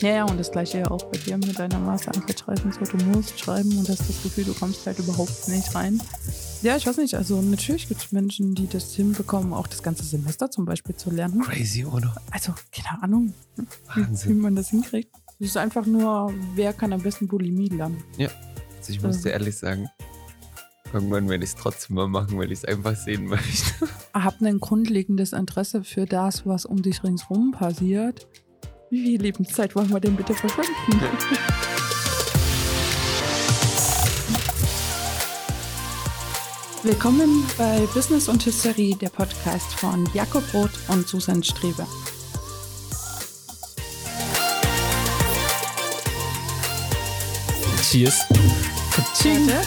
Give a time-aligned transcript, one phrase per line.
[0.00, 2.72] Ja, ja, und das gleiche ja auch bei dir mit deiner Masterarbeit schreiben.
[2.72, 6.00] So, du musst schreiben und hast das Gefühl, du kommst halt überhaupt nicht rein.
[6.62, 10.04] Ja, ich weiß nicht, also natürlich gibt es Menschen, die das hinbekommen, auch das ganze
[10.04, 11.42] Semester zum Beispiel zu lernen.
[11.42, 12.14] Crazy, oder?
[12.30, 13.62] Also, keine Ahnung, wie,
[13.94, 14.38] wie Wahnsinn.
[14.38, 15.14] man das hinkriegt.
[15.38, 18.02] Es ist einfach nur, wer kann am besten Bulimie lernen.
[18.78, 19.88] Also ich muss dir ehrlich sagen,
[20.92, 23.86] irgendwann werde ich es trotzdem mal machen, weil ich es einfach sehen möchte.
[24.14, 28.26] Hab ein grundlegendes Interesse für das, was um dich ringsherum passiert.
[28.92, 30.74] Wie viel Lebenszeit wollen wir denn bitte verschwenden?
[36.82, 41.86] Willkommen bei Business und Hysterie, der Podcast von Jakob Roth und Susan Strebe.
[47.88, 48.26] Cheers.
[49.22, 49.66] Cheers.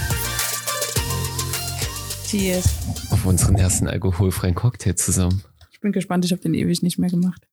[2.27, 2.65] Cheers.
[3.09, 5.41] Auf unseren ersten alkoholfreien Cocktail zusammen.
[5.71, 7.47] Ich bin gespannt, ich habe den ewig nicht mehr gemacht.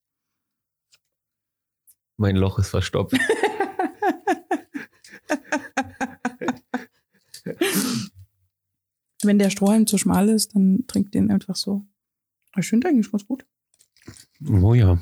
[2.20, 3.16] Mein Loch ist verstopft.
[9.22, 11.86] Wenn der Strohhalm zu schmal ist, dann trinkt den einfach so.
[12.58, 13.46] Ich finde eigentlich ganz gut.
[14.46, 15.00] Oh ja.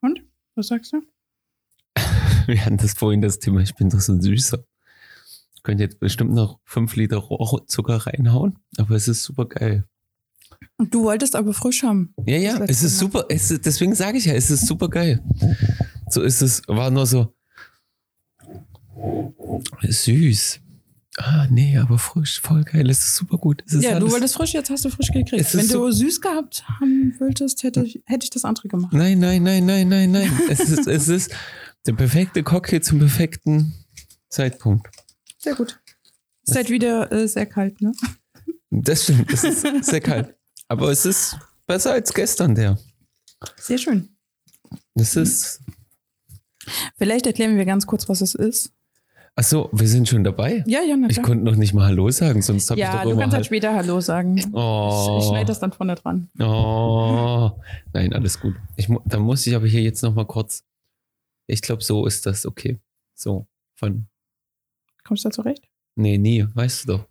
[0.00, 0.22] Und?
[0.54, 1.02] Was sagst du?
[2.46, 4.64] Wir hatten das vorhin das Thema, ich bin doch so ein Süßer.
[5.56, 9.84] Ich könnte jetzt bestimmt noch fünf Liter Rohrzucker reinhauen, aber es ist super geil.
[10.78, 12.14] Und du wolltest aber frisch haben.
[12.24, 13.00] Ja, ja, es ist Mal.
[13.00, 15.22] super, es ist, deswegen sage ich ja, es ist super geil.
[16.08, 17.32] So ist es, war nur so
[19.82, 20.60] süß.
[21.18, 23.62] Ah, nee, aber frisch, voll geil, es ist super gut.
[23.66, 25.32] Es ist Ja, du alles- wolltest frisch, jetzt hast du frisch gekriegt.
[25.46, 28.92] Es Wenn so- du süß gehabt haben wolltest, hätte ich, hätte ich das andere gemacht.
[28.92, 30.30] Nein, nein, nein, nein, nein, nein.
[30.50, 31.34] es, ist, es ist
[31.86, 33.72] der perfekte Cocktail zum perfekten
[34.28, 34.88] Zeitpunkt.
[35.38, 35.80] Sehr gut.
[36.42, 37.92] Ist halt wieder äh, sehr kalt, ne?
[38.70, 40.34] Das stimmt, es ist sehr kalt.
[40.68, 42.78] Aber es ist besser als gestern, der.
[43.56, 44.10] Sehr schön.
[44.94, 45.60] Es ist.
[46.96, 48.72] Vielleicht erklären wir ganz kurz, was es ist.
[49.38, 50.64] Ach so, wir sind schon dabei.
[50.66, 53.02] Ja, ja, na Ich konnte noch nicht mal Hallo sagen, sonst habe ich Ja, doch
[53.02, 54.38] du immer kannst halt später Hallo sagen.
[54.38, 55.18] Ich, Oh.
[55.20, 56.30] ich schneide das dann vorne dran.
[56.40, 57.50] Oh,
[57.92, 58.54] nein, alles gut.
[58.76, 60.64] Ich, dann muss ich aber hier jetzt noch mal kurz.
[61.46, 62.78] Ich glaube, so ist das okay.
[63.14, 64.06] So, von.
[65.04, 65.68] Kommst du da zurecht?
[65.96, 67.06] Nee, nie, weißt du doch.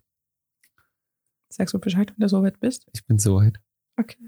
[1.48, 2.86] Sagst du Bescheid, wenn du so weit bist?
[2.92, 3.60] Ich bin so weit.
[3.96, 4.18] Okay.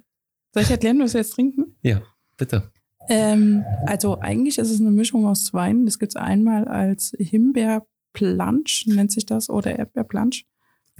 [0.54, 1.74] Soll ich erklären, was wir jetzt trinken?
[1.82, 2.00] Ja,
[2.36, 2.70] bitte.
[3.08, 5.86] Ähm, also eigentlich ist es eine Mischung aus zweien.
[5.86, 10.44] Das gibt es einmal als Himbeerplansch, nennt sich das, oder Erdbeerplansch.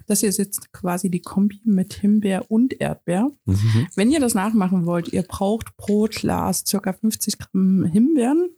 [0.07, 3.31] Das hier ist jetzt quasi die Kombi mit Himbeer und Erdbeer.
[3.45, 3.89] Mhm.
[3.95, 8.49] Wenn ihr das nachmachen wollt, ihr braucht pro Glas circa 50 Gramm Himbeeren,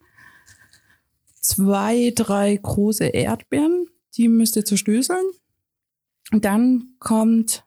[1.40, 3.86] zwei, drei große Erdbeeren,
[4.16, 5.24] die müsst ihr zerstößeln.
[6.30, 7.64] Dann kommt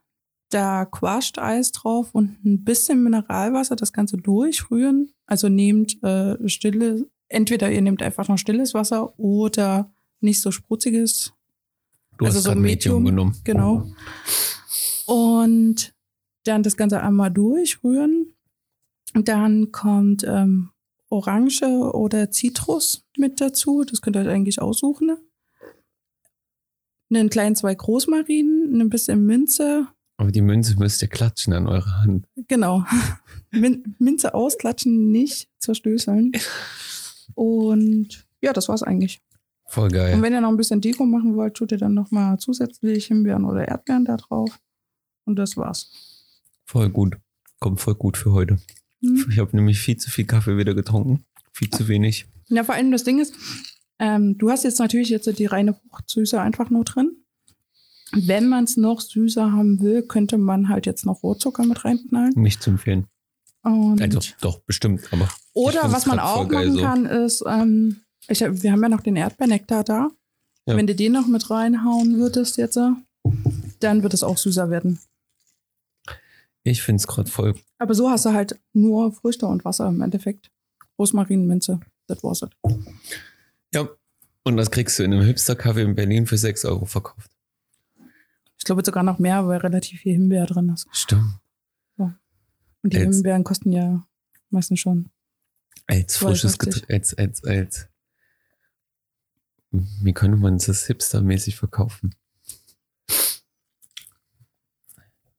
[0.54, 5.12] da Quashed Eis drauf und ein bisschen Mineralwasser, das Ganze durchrühren.
[5.26, 11.34] Also nehmt äh, stille, entweder ihr nehmt einfach noch stilles Wasser oder nicht so sprutziges,
[12.18, 13.34] Du Also hast so gerade Medium, Medium.
[13.44, 13.44] genommen.
[13.44, 13.92] Genau.
[15.06, 15.94] Und
[16.44, 18.36] dann das Ganze einmal durchrühren.
[19.14, 20.70] Dann kommt ähm,
[21.10, 23.84] Orange oder Zitrus mit dazu.
[23.84, 25.08] Das könnt ihr euch eigentlich aussuchen.
[25.08, 25.18] ne?
[27.10, 29.88] Einen kleinen zwei Rosmarin, ein bisschen Minze.
[30.24, 32.26] Aber die Münze müsst ihr klatschen an eurer Hand.
[32.48, 32.86] Genau.
[33.52, 36.32] Min Minze ausklatschen, nicht zerstößeln.
[37.36, 39.20] Und ja, das war's eigentlich.
[39.68, 40.16] Voll geil.
[40.16, 43.44] Und wenn ihr noch ein bisschen Deko machen wollt, tut ihr dann nochmal zusätzlich Himbeeren
[43.44, 44.62] oder Erdbeeren da drauf.
[45.26, 45.92] Und das war's.
[46.64, 47.18] Voll gut.
[47.60, 48.60] Kommt voll gut für heute.
[49.02, 49.26] Hm.
[49.30, 51.26] Ich habe nämlich viel zu viel Kaffee wieder getrunken.
[51.52, 52.28] Viel zu wenig.
[52.48, 53.36] Ja, vor allem das Ding ist,
[54.00, 57.18] ähm, du hast jetzt natürlich jetzt die reine Fruchtsüße einfach nur drin.
[58.16, 62.34] Wenn man es noch süßer haben will, könnte man halt jetzt noch Rohrzucker mit reinknallen.
[62.36, 63.08] Nicht zu empfehlen.
[63.64, 65.02] Und Also doch, bestimmt.
[65.12, 66.82] Aber oder was man auch machen so.
[66.82, 70.10] kann, ist, ähm, ich, wir haben ja noch den Erdbeernektar da.
[70.66, 70.78] Ja.
[70.78, 72.92] Wenn du den noch mit reinhauen würdest jetzt, äh,
[73.80, 75.00] dann wird es auch süßer werden.
[76.64, 77.56] ich finde es gerade voll.
[77.78, 80.52] Aber so hast du halt nur Früchte und Wasser im Endeffekt.
[81.00, 82.44] Rosmarin, Minze, das war's.
[82.44, 82.52] it.
[83.74, 83.88] Ja.
[84.46, 87.32] Und das kriegst du in einem Hipster-Kaffee in Berlin für 6 Euro verkauft.
[88.64, 90.88] Ich glaube sogar noch mehr, weil relativ viel Himbeer drin ist.
[90.94, 91.38] Stimmt.
[91.98, 92.16] Und
[92.94, 94.08] die Jetzt- Himbeeren kosten ja
[94.52, 95.10] meistens schon.
[95.86, 96.58] Als frisches 2,50.
[96.60, 96.90] Getränk.
[96.92, 97.90] Als, als, als.
[99.72, 102.16] Wie könnte man das hipstermäßig verkaufen?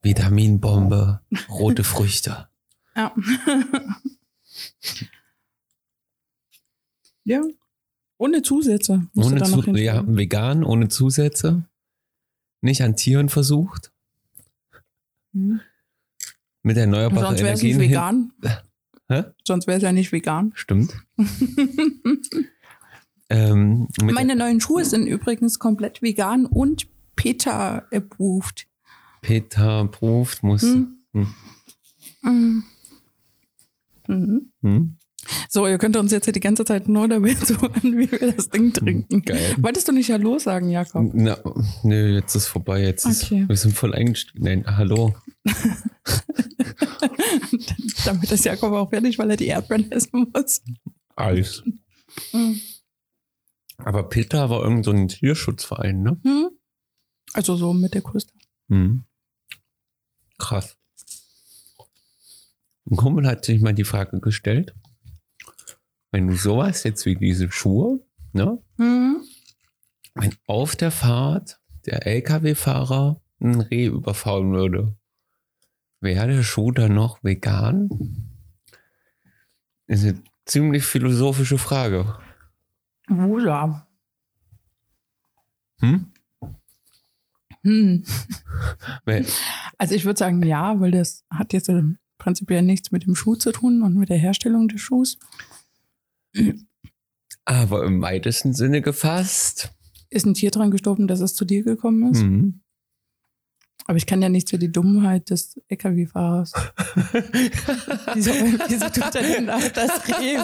[0.03, 2.49] Vitaminbombe, rote Früchte.
[2.95, 3.15] Ja.
[7.25, 7.43] ja.
[8.19, 9.09] Ohne Zusätze.
[9.17, 11.67] Ohne Zu ja, vegan, ohne Zusätze.
[12.65, 13.93] Nicht an Tieren versucht.
[15.35, 15.61] Hm.
[16.63, 18.33] Mit erneuerbaren Sonst wäre es nicht Energien.
[18.41, 18.63] vegan.
[19.09, 19.25] Hä?
[19.45, 20.53] Sonst wäre es ja nicht vegan.
[20.55, 20.97] Stimmt.
[23.31, 28.67] Ähm, Meine neuen Schuhe sind übrigens komplett vegan und Peter approved.
[29.23, 30.61] Peter Proft muss.
[30.61, 30.99] Hm.
[31.15, 32.65] Hm.
[34.07, 34.53] Mhm.
[34.61, 34.99] Mhm.
[35.27, 35.45] Hm?
[35.49, 38.49] So, ihr könnt uns jetzt hier die ganze Zeit nur damit zuhören, wie wir das
[38.51, 39.23] Ding trinken.
[39.23, 39.55] Geil.
[39.59, 41.11] Wolltest du nicht Hallo sagen, Jakob?
[41.15, 41.39] Na,
[41.83, 42.83] nö, jetzt ist vorbei.
[42.83, 43.41] Jetzt Okay.
[43.43, 44.45] ist, wir sind voll eingestiegen.
[44.45, 45.15] Nein, hallo.
[48.05, 50.63] Damit ist Jakob auch fertig, weil er die Erdbeeren essen muss.
[51.17, 51.63] Eis.
[52.33, 52.61] Mhm.
[53.79, 56.19] Aber Peter war irgend so ein Tierschutzverein, ne?
[56.23, 56.51] Hm?
[57.33, 58.33] Also so mit der Kruste.
[58.69, 59.05] Mhm.
[60.39, 60.77] Krass.
[62.91, 64.75] Ein Kumpel hat sich mal die Frage gestellt,
[66.15, 67.99] wenn du sowas jetzt wie diese Schuhe,
[68.33, 68.63] ne?
[68.77, 69.25] Mhm.
[70.15, 74.97] Wenn auf der Fahrt der LKW-Fahrer ein Reh überfahren würde,
[76.01, 77.89] wäre der Schuh dann noch vegan?
[79.89, 82.17] Ist eine ziemlich philosophische Frage.
[83.11, 83.85] Oh ja.
[85.81, 86.13] Hm?
[87.65, 88.05] Hm.
[89.79, 91.69] Also ich würde sagen ja, weil das hat jetzt
[92.19, 95.19] prinzipiell nichts mit dem Schuh zu tun und mit der Herstellung des Schuhs.
[97.45, 99.71] Aber im weitesten Sinne gefasst.
[100.11, 102.23] Ist ein Tier dran gestorben, dass es zu dir gekommen ist.
[102.23, 102.61] Mhm.
[103.87, 106.53] Aber ich kann ja nichts für die Dummheit des LKW-Fahrers.
[108.15, 110.39] wieso, wieso tut er denn auch das Reh?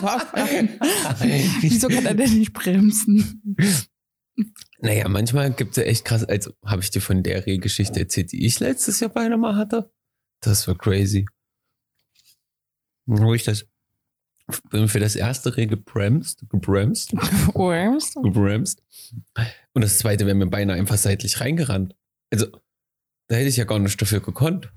[1.63, 3.65] Wieso kann er denn nicht bremsen?
[4.81, 8.33] Naja, manchmal gibt es ja echt krass, also habe ich dir von der Rehgeschichte erzählt,
[8.33, 9.91] die ich letztes Jahr beinahe mal hatte?
[10.41, 11.27] Das war crazy.
[13.07, 13.67] Wo ich das,
[14.51, 17.13] für das erste Reh gebremst, gebremst,
[17.55, 18.15] Worms?
[18.15, 18.83] gebremst.
[19.73, 21.95] Und das zweite wäre mir beinahe einfach seitlich reingerannt.
[22.33, 22.47] Also,
[23.29, 24.73] da hätte ich ja gar nicht dafür gekonnt.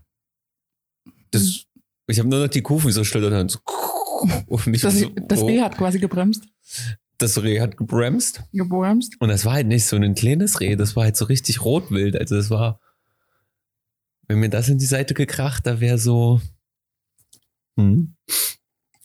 [1.32, 1.66] Das,
[2.08, 3.60] ich habe nur noch die Kufen so schlittern und so.
[4.48, 6.46] Und Das, so, das oh, Reh hat quasi gebremst.
[7.18, 8.42] das Reh hat gebremst.
[8.54, 9.20] Gebremst.
[9.20, 12.18] Und das war halt nicht so ein kleines Reh, das war halt so richtig rotwild.
[12.18, 12.80] Also das war,
[14.30, 16.40] wenn mir das in die Seite gekracht, da wäre so,
[17.78, 18.16] hm,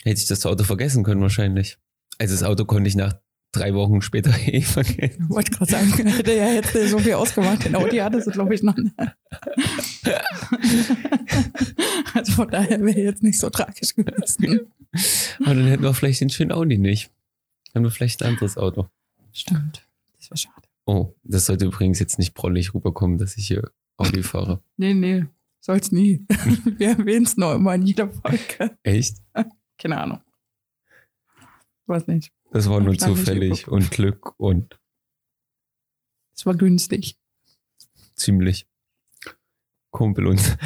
[0.09, 1.79] hätte ich das Auto vergessen können wahrscheinlich.
[2.19, 3.15] Also das Auto konnte ich nach
[3.53, 5.27] drei Wochen später eh vergessen.
[5.29, 7.65] Ich wollte gerade sagen, hätte ja jetzt so viel ausgemacht.
[7.65, 8.77] Den Audi hatte sie, glaube ich, noch.
[8.77, 8.95] nicht.
[12.15, 14.67] Also von daher wäre jetzt nicht so tragisch gewesen.
[15.41, 17.11] Aber dann hätten wir vielleicht den schönen Audi nicht.
[17.73, 18.89] Dann haben wir vielleicht ein anderes Auto.
[19.33, 19.87] Stimmt.
[20.17, 20.69] Das wäre schade.
[20.87, 24.63] Oh, das sollte übrigens jetzt nicht prollig rüberkommen, dass ich hier Audi fahre.
[24.79, 25.27] Nee, nee.
[25.61, 26.25] Soll's nie.
[26.79, 28.77] Wir erwähnen es noch immer in jeder Folge.
[28.83, 29.19] Echt?
[29.79, 30.21] Keine Ahnung.
[31.87, 32.33] Weiß nicht.
[32.51, 34.79] Das war nur ich zufällig und Glück und
[36.35, 37.17] Es war günstig.
[38.15, 38.67] ziemlich.
[39.91, 40.41] Kumpel und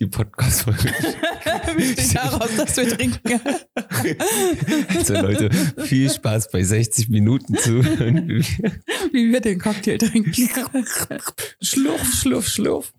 [0.00, 0.92] die Podcast-Folge.
[1.76, 3.40] Besteht daraus, dass wir trinken.
[4.88, 5.50] Also Leute,
[5.84, 8.28] viel Spaß bei 60 Minuten zuhören.
[8.28, 10.32] Wie wir den Cocktail trinken.
[11.62, 12.92] Schlurf, schlurf, schlurf.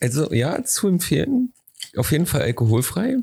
[0.00, 1.52] Also ja, zu empfehlen.
[1.96, 3.18] Auf jeden Fall alkoholfrei.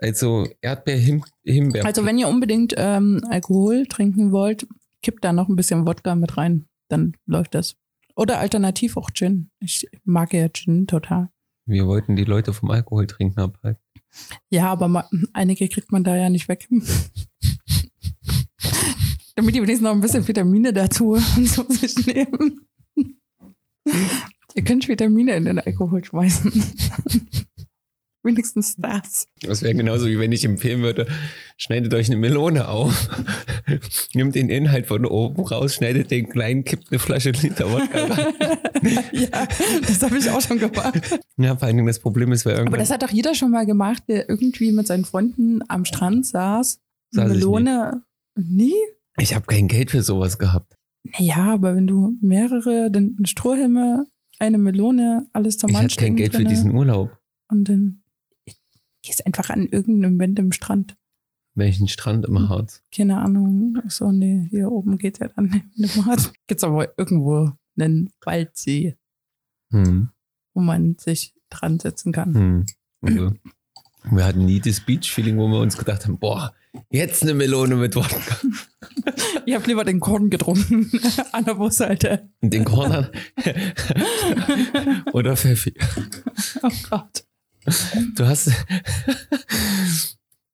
[0.00, 1.84] Also Erdbeer, Him Himbeer.
[1.84, 4.66] Also wenn ihr unbedingt ähm, Alkohol trinken wollt,
[5.02, 6.66] kippt da noch ein bisschen Wodka mit rein.
[6.88, 7.76] Dann läuft das.
[8.16, 9.50] Oder alternativ auch Gin.
[9.60, 11.30] Ich mag ja Gin total.
[11.66, 13.82] Wir wollten die Leute vom Alkohol trinken abhalten.
[14.50, 16.68] Ja, aber einige kriegt man da ja nicht weg.
[19.36, 22.66] Damit die wenigstens noch ein bisschen Vitamine dazu und so sich nehmen.
[24.54, 26.52] Ihr könnt Vitamine in den Alkohol schmeißen.
[28.22, 29.26] Wenigstens das.
[29.40, 31.06] Das wäre genauso wie wenn ich empfehlen würde,
[31.56, 33.08] schneidet euch eine Melone auf,
[34.14, 38.34] nimmt den Inhalt von oben raus, schneidet den kleinen, kippt eine Flasche Liter Wodka rein.
[39.12, 39.48] ja,
[39.86, 41.18] das habe ich auch schon gemacht.
[41.38, 42.80] Ja, vor allen Dingen das Problem ist, wer Aber irgendwann...
[42.80, 46.78] das hat doch jeder schon mal gemacht, der irgendwie mit seinen Freunden am Strand saß.
[47.12, 48.02] Saß ich Melone.
[48.36, 48.74] Nie?
[49.18, 50.74] ich habe kein Geld für sowas gehabt.
[51.04, 54.06] Naja, aber wenn du mehrere, dann Strohhalme,
[54.38, 57.16] eine Melone, alles zum Ich hatte kein Geld für drinne diesen Urlaub.
[57.50, 57.99] Und dann
[59.02, 60.96] gehst einfach an irgendeinem random Strand.
[61.54, 62.36] Welchen Strand Hm.
[62.36, 62.82] im Harz?
[62.94, 63.78] Keine Ahnung.
[63.88, 66.16] So, nee, hier oben geht ja dann nicht mehr.
[66.46, 68.96] Gibt's aber irgendwo einen Waldsee,
[69.70, 70.10] Hm.
[70.54, 72.34] wo man sich dran setzen kann.
[72.34, 72.66] Hm.
[73.02, 73.32] Also,
[74.10, 76.54] wir hatten nie das Beach-Feeling, wo wir uns gedacht haben, boah,
[76.90, 78.20] jetzt eine Melone mit Wodka.
[79.46, 80.90] Ich habe lieber den Korn getrunken
[81.32, 82.28] an der Busseite.
[82.42, 83.08] Den Kornern.
[85.12, 85.74] Oder Pfeffi.
[86.62, 87.24] Oh Gott.
[88.14, 88.50] Du hast.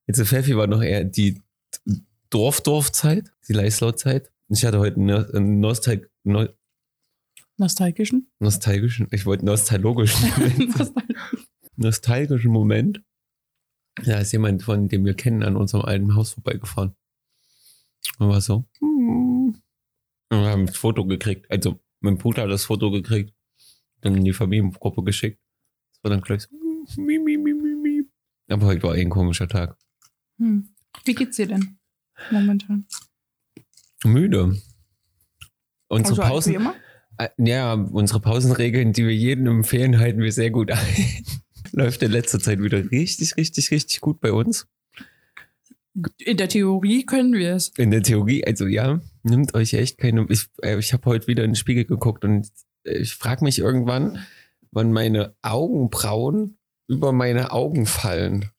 [0.07, 1.41] Jetzt Pfeffi war noch eher die
[2.29, 4.31] Dorf-Dorf-Zeit, die Leislau-Zeit.
[4.49, 6.47] Ich hatte heute einen Nostal no
[7.59, 8.29] Nostalgischen?
[8.39, 10.93] nostalgischen, ich wollte nostalgischen Moment,
[11.75, 13.01] nostalgischen Moment.
[14.05, 16.95] Da ist jemand, von dem wir kennen, an unserem alten Haus vorbeigefahren.
[18.19, 18.65] Und war so.
[18.79, 19.59] hm.
[20.29, 21.49] Und wir haben das Foto gekriegt.
[21.49, 23.33] Also mein Bruder hat das Foto gekriegt,
[24.01, 25.39] dann in die Familiengruppe geschickt.
[25.93, 26.66] Das war dann gleich so.
[26.95, 28.03] Mi, mi, mi, mi, mi.
[28.49, 29.77] Aber heute war eh ein komischer Tag.
[30.37, 30.69] Hm.
[31.03, 31.77] Wie geht's dir denn
[32.31, 32.85] momentan?
[34.03, 34.55] Müde.
[35.89, 36.75] Unsere Also, wie Pausen, immer?
[37.17, 40.77] äh, ja, unsere Pausenregeln, die wir jedem empfehlen, halten wir sehr gut ein.
[41.71, 44.67] Läuft in letzter Zeit wieder richtig, richtig, richtig gut bei uns.
[46.19, 47.69] In der Theorie können wir es.
[47.69, 50.25] In der Theorie, also ja, nimmt euch echt keine.
[50.29, 52.49] Ich, äh, ich habe heute wieder in den Spiegel geguckt und
[52.83, 54.19] äh, ich frage mich irgendwann,
[54.71, 56.56] wann meine Augenbrauen
[56.87, 58.49] über meine Augen fallen.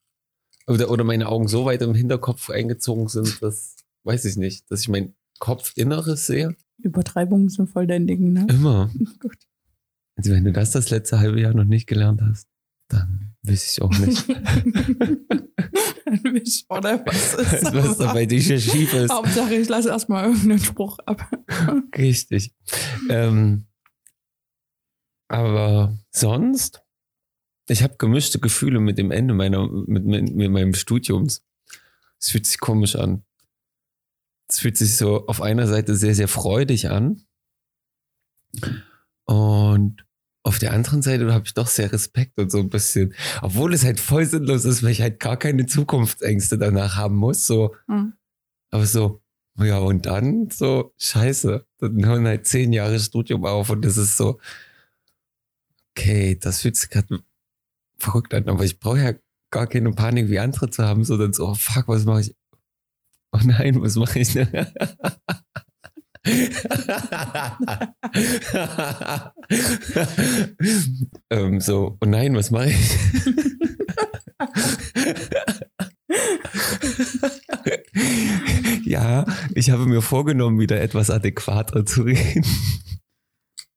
[0.66, 4.82] Oder, oder meine Augen so weit im Hinterkopf eingezogen sind, dass, weiß ich nicht, dass
[4.82, 6.54] ich mein Kopfinneres sehe.
[6.78, 8.46] Übertreibungen sind voll dein Ding, ne?
[8.50, 8.90] Immer.
[9.20, 9.38] Gut.
[10.16, 12.48] Also wenn du das das letzte halbe Jahr noch nicht gelernt hast,
[12.88, 14.28] dann weiß ich auch nicht,
[16.68, 19.12] Oder was ist was da bei dir hier schief ist.
[19.12, 21.30] Hauptsache, ich lasse erstmal irgendeinen Spruch ab.
[21.96, 22.54] Richtig.
[23.10, 23.66] Ähm,
[25.28, 26.82] aber sonst,
[27.68, 31.44] ich habe gemischte Gefühle mit dem Ende meiner, mit, mit, mit meinem Studiums.
[32.20, 33.24] Es fühlt sich komisch an.
[34.48, 37.22] Es fühlt sich so auf einer Seite sehr, sehr freudig an.
[39.24, 40.04] Und
[40.42, 43.84] auf der anderen Seite habe ich doch sehr Respekt und so ein bisschen, obwohl es
[43.84, 47.46] halt voll sinnlos ist, weil ich halt gar keine Zukunftsängste danach haben muss.
[47.46, 48.14] So, Hm.
[48.70, 49.20] aber so,
[49.58, 54.16] ja, und dann so, scheiße, dann hören halt zehn Jahre Studium auf und das ist
[54.16, 54.40] so,
[55.90, 57.22] okay, das fühlt sich gerade
[57.98, 59.14] verrückt an, aber ich brauche ja
[59.50, 62.36] gar keine Panik wie andere zu haben, sondern so, oh fuck, was mache ich?
[63.32, 64.36] Oh nein, was mache ich?
[71.30, 72.96] ähm, so, oh nein, was mache ich?
[78.84, 79.24] ja,
[79.54, 82.44] ich habe mir vorgenommen, wieder etwas adäquater zu reden.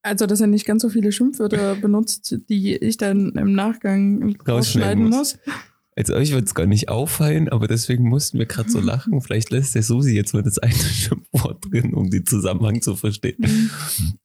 [0.04, 5.06] Also, dass er nicht ganz so viele Schimpfwörter benutzt, die ich dann im Nachgang rausschneiden
[5.06, 5.38] muss.
[5.46, 5.56] muss.
[5.96, 9.22] Also euch wird es gar nicht auffallen, aber deswegen mussten wir gerade so lachen.
[9.22, 13.36] Vielleicht lässt der Susi jetzt mal das eine Schimpfwort drin, um den Zusammenhang zu verstehen.
[13.40, 13.72] Mhm.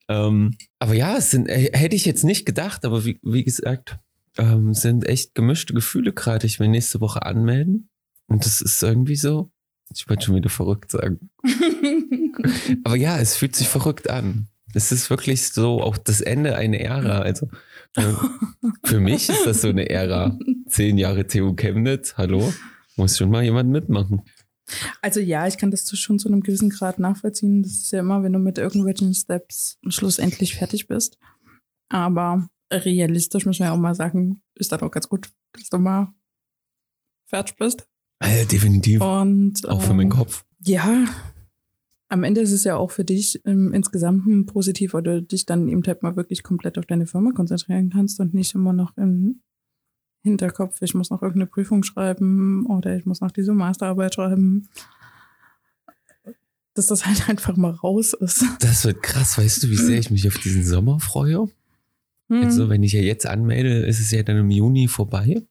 [0.08, 3.98] Ähm, aber ja, es sind, äh, hätte ich jetzt nicht gedacht, aber wie, wie gesagt,
[4.38, 6.46] ähm, sind echt gemischte Gefühle gerade.
[6.46, 7.88] Ich will nächste Woche anmelden.
[8.28, 9.50] Und das ist irgendwie so,
[9.94, 11.30] ich wollte schon wieder verrückt sagen.
[12.84, 14.48] Aber ja, es fühlt sich verrückt an.
[14.76, 17.20] Es ist wirklich so auch das Ende einer Ära.
[17.20, 17.48] Also
[17.94, 18.12] äh,
[18.84, 20.38] für mich ist das so eine Ära.
[20.68, 22.52] Zehn Jahre TU Chemnitz, hallo,
[22.96, 24.20] muss schon mal jemand mitmachen.
[25.00, 27.62] Also ja, ich kann das schon zu einem gewissen Grad nachvollziehen.
[27.62, 31.16] Das ist ja immer, wenn du mit irgendwelchen Steps schlussendlich fertig bist.
[31.88, 35.78] Aber realistisch muss man ja auch mal sagen, ist dann auch ganz gut, dass du
[35.78, 36.12] mal
[37.24, 37.88] fertig bist.
[38.18, 39.00] Äh, definitiv.
[39.00, 40.44] Und Auch für meinen ähm, Kopf.
[40.60, 41.06] Ja,
[42.08, 45.68] am Ende ist es ja auch für dich ähm, insgesamt positiv, weil du dich dann
[45.68, 49.40] eben halt mal wirklich komplett auf deine Firma konzentrieren kannst und nicht immer noch im
[50.22, 54.68] Hinterkopf, ich muss noch irgendeine Prüfung schreiben oder ich muss noch diese Masterarbeit schreiben.
[56.74, 58.44] Dass das halt einfach mal raus ist.
[58.60, 59.38] Das wird krass.
[59.38, 61.48] Weißt du, wie sehr ich mich auf diesen Sommer freue?
[62.28, 62.42] Hm.
[62.42, 65.42] Also, wenn ich ja jetzt anmelde, ist es ja dann im Juni vorbei.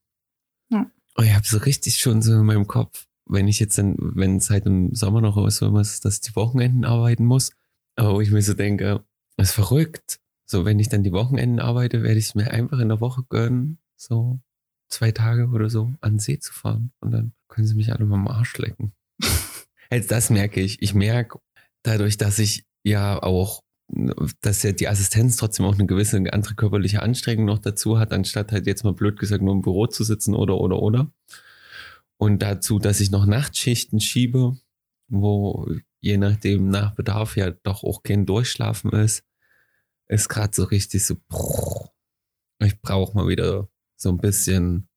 [0.70, 0.92] Ja.
[1.16, 4.38] Und ich habe so richtig schon so in meinem Kopf, wenn ich jetzt dann, wenn
[4.38, 7.51] es halt im Sommer noch so ist, dass ich die Wochenenden arbeiten muss,
[7.96, 9.03] aber wo ich mir so denke,
[9.38, 10.20] das ist verrückt.
[10.48, 13.79] So, wenn ich dann die Wochenenden arbeite, werde ich mir einfach in der Woche gönnen,
[13.96, 14.39] so
[14.89, 16.91] zwei Tage oder so an den See zu fahren.
[17.00, 18.94] Und dann können sie mich alle mal am Arsch lecken.
[19.91, 20.82] Jetzt das merke ich.
[20.82, 21.39] Ich merke
[21.84, 23.63] dadurch, dass ich ja auch,
[24.41, 28.51] dass ja die Assistenz trotzdem auch eine gewisse andere körperliche Anstrengung noch dazu hat, anstatt
[28.51, 31.12] halt jetzt mal blöd gesagt nur im Büro zu sitzen oder oder oder.
[32.18, 34.58] Und dazu, dass ich noch Nachtschichten schiebe,
[35.08, 35.68] wo
[36.00, 39.24] je nachdem nach Bedarf ja doch auch kein Durchschlafen ist,
[40.08, 41.16] ist gerade so richtig so,
[42.60, 44.88] ich brauche mal wieder so ein bisschen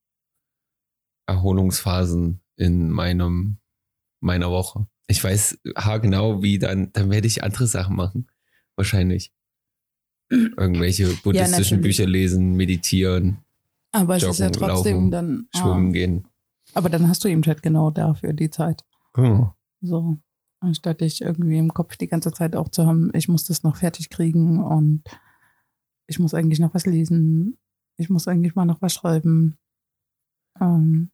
[1.27, 3.59] Erholungsphasen in meinem
[4.21, 4.87] meiner Woche.
[5.07, 8.29] Ich weiß haargenau, wie dann, dann werde ich andere Sachen machen.
[8.77, 9.33] Wahrscheinlich.
[10.31, 11.97] Irgendwelche buddhistischen natürlich.
[11.97, 13.39] Bücher lesen, meditieren,
[13.93, 15.49] Aber es ist ja Joggen, trotzdem laufen, dann.
[15.55, 16.29] schwimmen ah, gehen.
[16.75, 18.85] Aber dann hast du eben halt genau dafür die Zeit.
[19.17, 19.49] Oh.
[19.81, 20.19] So.
[20.61, 23.77] Anstatt dich irgendwie im Kopf die ganze Zeit auch zu haben, ich muss das noch
[23.77, 25.05] fertig kriegen und
[26.09, 27.59] ich muss eigentlich noch was lesen.
[27.97, 29.57] Ich muss eigentlich mal noch was schreiben.
[30.61, 31.11] Ähm,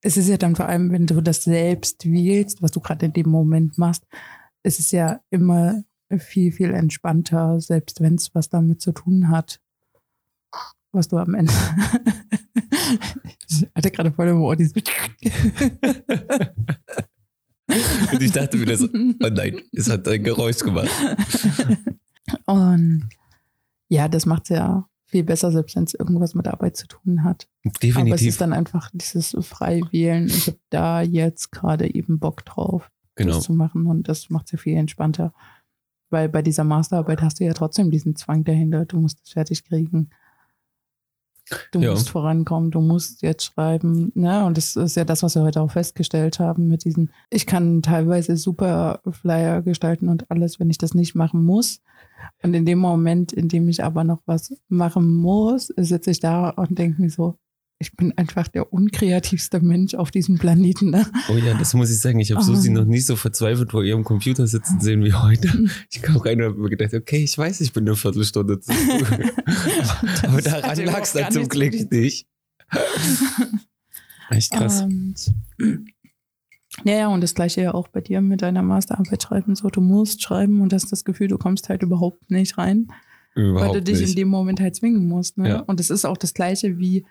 [0.00, 3.12] es ist ja dann vor allem, wenn du das selbst wählst, was du gerade in
[3.12, 4.06] dem Moment machst,
[4.62, 5.82] es ist ja immer
[6.18, 9.60] viel, viel entspannter, selbst wenn es was damit zu tun hat,
[10.92, 11.52] was du am Ende.
[13.48, 14.72] Ich hatte gerade voll im Ohr dieses.
[18.12, 20.90] Und ich dachte wieder so, oh nein, es hat ein Geräusch gemacht.
[22.46, 23.08] Und
[23.88, 27.48] ja, das macht ja viel besser, selbst wenn es irgendwas mit Arbeit zu tun hat.
[27.64, 27.96] Definitiv.
[27.96, 30.26] Aber es ist dann einfach dieses Freiwählen.
[30.26, 33.34] Ich habe da jetzt gerade eben Bock drauf, genau.
[33.34, 35.32] das zu machen und das macht es ja viel entspannter.
[36.10, 38.86] Weil bei dieser Masterarbeit hast du ja trotzdem diesen Zwang dahinter.
[38.86, 40.10] Du musst es fertig kriegen.
[41.72, 41.90] Du Ja.
[41.92, 44.12] musst vorankommen, du musst jetzt schreiben.
[44.14, 44.44] Ne?
[44.44, 47.10] Und das ist ja das, was wir heute auch festgestellt haben mit diesen.
[47.30, 51.80] Ich kann teilweise super Flyer gestalten und alles, wenn ich das nicht machen muss.
[52.42, 56.50] Und in dem Moment, in dem ich aber noch was machen muss, sitze ich da
[56.50, 57.36] und denke mir so,
[57.80, 60.90] ich bin einfach der unkreativste Mensch auf diesem Planeten.
[60.90, 61.06] Ne?
[61.28, 62.18] Oh ja, das muss ich sagen.
[62.18, 62.44] Ich habe Oh.
[62.44, 65.48] Susi noch nie so verzweifelt vor ihrem Computer sitzen sehen wie heute.
[65.90, 68.72] Ich kam rein und habe mir gedacht, okay, ich weiß, ich bin eine Viertelstunde zu.
[70.24, 72.26] Aber daran lag überhaupt es dann zum Glück nicht.
[74.30, 74.82] Echt krass.
[74.82, 75.14] Und,
[76.84, 79.54] ja, ja, und das gleiche ja auch bei dir mit deiner Masterarbeit schreiben.
[79.54, 82.88] So, du musst schreiben und hast das Gefühl, du kommst halt überhaupt nicht rein,
[83.34, 84.18] weil du Überhaupt dich in nicht.
[84.18, 85.38] dem Moment halt zwingen musst.
[85.38, 85.48] Ne?
[85.48, 85.60] Ja.
[85.60, 87.06] Und es ist auch das gleiche wie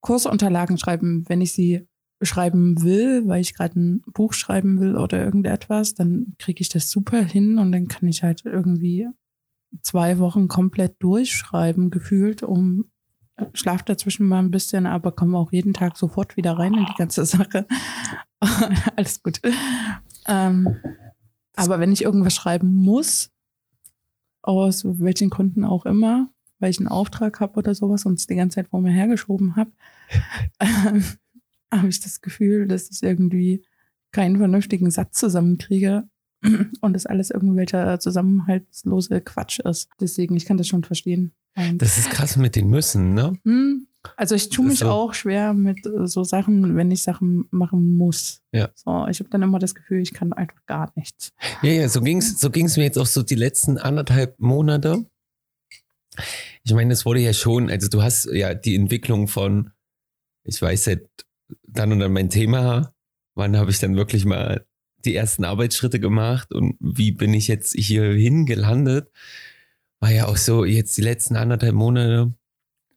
[0.00, 1.24] Kursunterlagen schreiben.
[1.28, 1.86] Wenn ich sie
[2.22, 6.90] schreiben will, weil ich gerade ein Buch schreiben will oder irgendetwas, dann kriege ich das
[6.90, 9.08] super hin und dann kann ich halt irgendwie
[9.82, 12.90] zwei Wochen komplett durchschreiben, gefühlt, um
[13.54, 16.98] schlaf dazwischen mal ein bisschen, aber komme auch jeden Tag sofort wieder rein in die
[16.98, 17.66] ganze Sache.
[18.96, 19.40] Alles gut.
[20.26, 20.76] Ähm,
[21.56, 23.30] aber wenn ich irgendwas schreiben muss,
[24.42, 26.30] aus welchen Gründen auch immer,
[26.60, 29.56] weil ich einen Auftrag habe oder sowas und es die ganze Zeit vor mir hergeschoben
[29.56, 29.72] habe,
[30.60, 31.02] ähm,
[31.72, 33.64] habe ich das Gefühl, dass ich irgendwie
[34.12, 36.08] keinen vernünftigen Satz zusammenkriege
[36.80, 39.88] und das alles irgendwelcher zusammenhaltslose Quatsch ist.
[40.00, 41.32] Deswegen, ich kann das schon verstehen.
[41.56, 43.32] Und, Das ist krass mit den Müssen, ne?
[43.44, 43.86] hm,
[44.16, 47.96] also ich tue mich so- auch schwer mit äh, so Sachen, wenn ich Sachen machen
[47.96, 48.40] muss.
[48.52, 48.70] Ja.
[48.74, 51.32] So, ich habe dann immer das Gefühl, ich kann einfach gar nichts.
[51.62, 55.04] Ja, ja, so ging's, so ging's mir jetzt auch so die letzten anderthalb Monate.
[56.62, 59.70] Ich meine, es wurde ja schon, also du hast ja die Entwicklung von,
[60.44, 61.08] ich weiß seit
[61.66, 62.94] dann und dann mein Thema,
[63.34, 64.66] wann habe ich dann wirklich mal
[65.04, 69.10] die ersten Arbeitsschritte gemacht und wie bin ich jetzt hierhin gelandet,
[70.00, 72.34] war ja auch so jetzt die letzten anderthalb Monate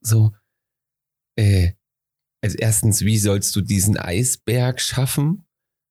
[0.02, 0.34] so,
[1.38, 1.72] äh,
[2.42, 5.46] also erstens, wie sollst du diesen Eisberg schaffen?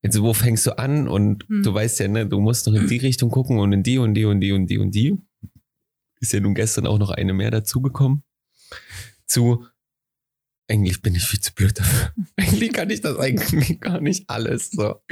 [0.04, 1.08] Also wo fängst du an?
[1.08, 1.62] Und Hm.
[1.62, 4.14] du weißt ja, ne, du musst noch in die Richtung gucken und in die und
[4.14, 5.16] die und die und die und die.
[6.22, 8.22] Ist ja nun gestern auch noch eine mehr dazugekommen.
[9.26, 9.66] Zu,
[10.68, 12.12] eigentlich bin ich viel zu blöd dafür.
[12.36, 14.70] eigentlich kann ich das eigentlich gar nicht alles.
[14.70, 15.02] So.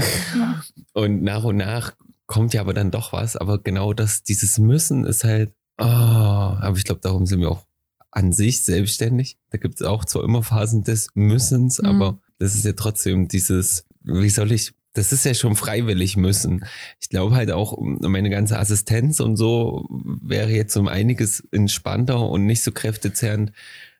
[0.93, 1.97] Und nach und nach
[2.27, 3.37] kommt ja aber dann doch was.
[3.37, 7.67] Aber genau das, dieses Müssen ist halt, oh, aber ich glaube, darum sind wir auch
[8.13, 9.37] an sich selbstständig.
[9.51, 11.87] Da gibt es auch zwar immer Phasen des Müssens, Mhm.
[11.89, 16.65] aber das ist ja trotzdem dieses, wie soll ich, das ist ja schon freiwillig müssen.
[17.01, 22.47] Ich glaube halt auch, meine ganze Assistenz und so wäre jetzt um einiges entspannter und
[22.47, 23.53] nicht so kräftezehrend,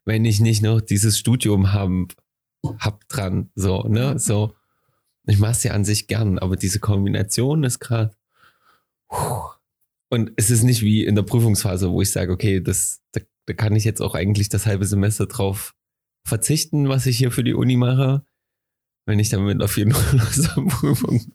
[0.05, 2.09] wenn ich nicht noch dieses Studium haben,
[2.79, 4.55] hab dran, so, ne, so.
[5.27, 8.15] Ich mache es ja an sich gern, aber diese Kombination ist gerade.
[10.09, 13.55] Und es ist nicht wie in der Prüfungsphase, wo ich sage, okay, das, da, da
[13.55, 15.75] kann ich jetzt auch eigentlich das halbe Semester drauf
[16.25, 18.25] verzichten, was ich hier für die Uni mache,
[19.11, 21.33] wenn ich dann mit auf jeden Fall Prüfung.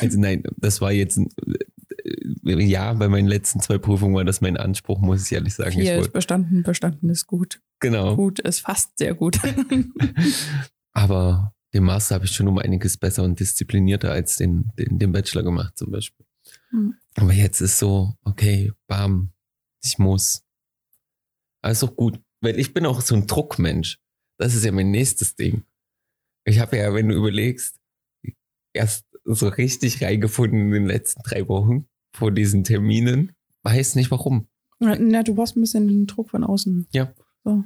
[0.00, 1.28] Also nein, das war jetzt ein,
[2.44, 5.78] äh, ja, bei meinen letzten zwei Prüfungen war das mein Anspruch, muss ich ehrlich sagen.
[5.78, 7.60] Ich Vier ist bestanden, bestanden ist gut.
[7.80, 8.16] genau.
[8.16, 9.38] Gut ist fast sehr gut.
[10.92, 15.12] Aber den Master habe ich schon um einiges besser und disziplinierter als den, den, den
[15.12, 16.26] Bachelor gemacht zum Beispiel.
[16.70, 16.94] Hm.
[17.16, 19.32] Aber jetzt ist so, okay, bam,
[19.84, 20.44] ich muss.
[21.62, 23.98] Auch gut, weil ich bin auch so ein Druckmensch.
[24.38, 25.64] Das ist ja mein nächstes Ding.
[26.48, 27.76] Ich habe ja, wenn du überlegst,
[28.72, 33.32] erst so richtig reingefunden in den letzten drei Wochen vor diesen Terminen.
[33.62, 34.46] Weiß nicht warum.
[34.78, 36.86] Na, du brauchst ein bisschen den Druck von außen.
[36.92, 37.12] Ja.
[37.44, 37.64] So.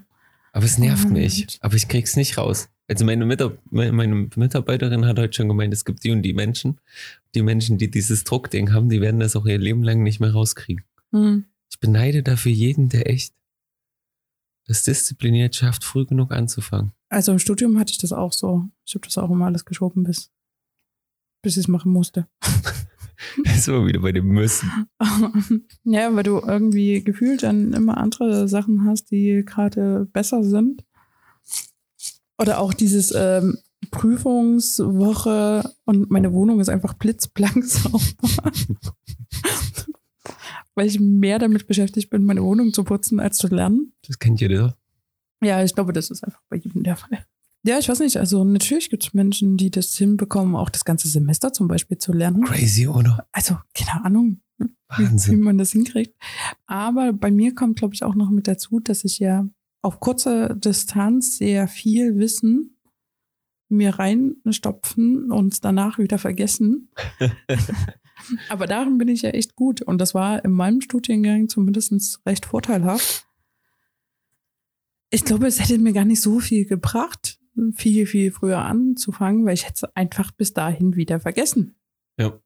[0.53, 1.59] Aber es nervt Und- mich.
[1.61, 2.69] Aber ich krieg's nicht raus.
[2.89, 6.81] Also meine, Mitar meine Mitarbeiterin hat heute schon gemeint, es gibt die und die Menschen.
[7.35, 10.33] Die Menschen, die dieses Druckding haben, die werden das auch ihr Leben lang nicht mehr
[10.33, 10.85] rauskriegen.
[11.13, 11.45] Hm.
[11.71, 13.33] Ich beneide dafür jeden, der echt
[14.67, 16.93] das diszipliniert schafft, früh genug anzufangen.
[17.13, 18.65] Also im Studium hatte ich das auch so.
[18.87, 20.31] Ich habe das auch immer alles geschoben, bis,
[21.43, 22.27] bis ich es machen musste.
[23.45, 24.89] Das war wieder bei dem Müssen.
[25.85, 30.85] ja, weil du irgendwie gefühlt dann immer andere Sachen hast, die gerade besser sind.
[32.37, 33.59] Oder auch dieses ähm,
[33.93, 38.51] Prüfungswoche und meine Wohnung ist einfach blitzblank sauber.
[40.75, 43.93] weil ich mehr damit beschäftigt bin, meine Wohnung zu putzen, als zu lernen.
[44.05, 44.77] Das kennt jeder.
[45.43, 47.27] Ja, ich glaube, das ist einfach bei jedem der Fall.
[47.65, 48.17] Ja, ich weiß nicht.
[48.17, 52.13] Also natürlich gibt es Menschen, die das hinbekommen, auch das ganze Semester zum Beispiel zu
[52.13, 52.43] lernen.
[52.45, 53.27] Crazy, oder?
[53.31, 55.41] Also keine Ahnung, wie, wie Wahnsinn.
[55.41, 56.17] man das hinkriegt.
[56.67, 59.47] Aber bei mir kommt, glaube ich, auch noch mit dazu, dass ich ja
[59.81, 62.77] auf kurze Distanz sehr viel Wissen
[63.69, 66.91] mir reinstopfen und danach wieder vergessen.
[68.49, 69.83] Aber darin bin ich ja echt gut.
[69.83, 73.27] Und das war in meinem Studiengang zumindest recht vorteilhaft.
[75.13, 77.39] Ich glaube, es hätte mir gar nicht so viel gebracht,
[77.75, 81.75] viel, viel früher anzufangen, weil ich hätte es einfach bis dahin wieder vergessen.
[82.19, 82.39] Ja.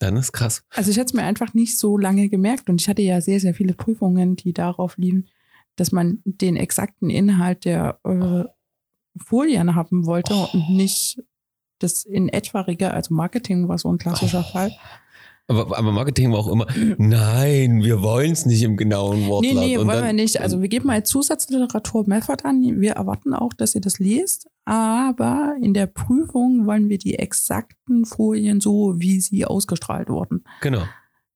[0.00, 0.64] Dann ist krass.
[0.70, 3.38] Also ich hätte es mir einfach nicht so lange gemerkt und ich hatte ja sehr,
[3.38, 5.28] sehr viele Prüfungen, die darauf liefen,
[5.76, 8.44] dass man den exakten Inhalt der äh,
[9.16, 11.22] Folien haben wollte und nicht
[11.78, 14.72] das in etwarige, also Marketing war so ein klassischer Fall.
[15.46, 19.54] Aber, aber Marketing war auch immer, nein, wir wollen es nicht im genauen Wortlaut.
[19.54, 20.40] Nee, nee, Und wollen dann- wir nicht.
[20.40, 22.62] Also wir geben mal Zusatzliteratur Meffert an.
[22.80, 24.48] Wir erwarten auch, dass ihr das lest.
[24.64, 30.44] Aber in der Prüfung wollen wir die exakten Folien so, wie sie ausgestrahlt wurden.
[30.62, 30.82] Genau.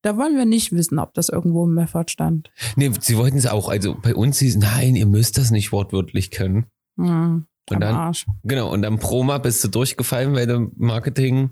[0.02, 2.50] Da wollen wir nicht wissen, ob das irgendwo im Meffert stand.
[2.76, 3.68] Nee, sie wollten es auch.
[3.68, 6.66] Also bei uns hieß, nein, ihr müsst das nicht wortwörtlich können.
[6.96, 8.24] Hm, Und dann- Arsch.
[8.44, 11.50] Genau, und dann Proma bist du durchgefallen, weil du Marketing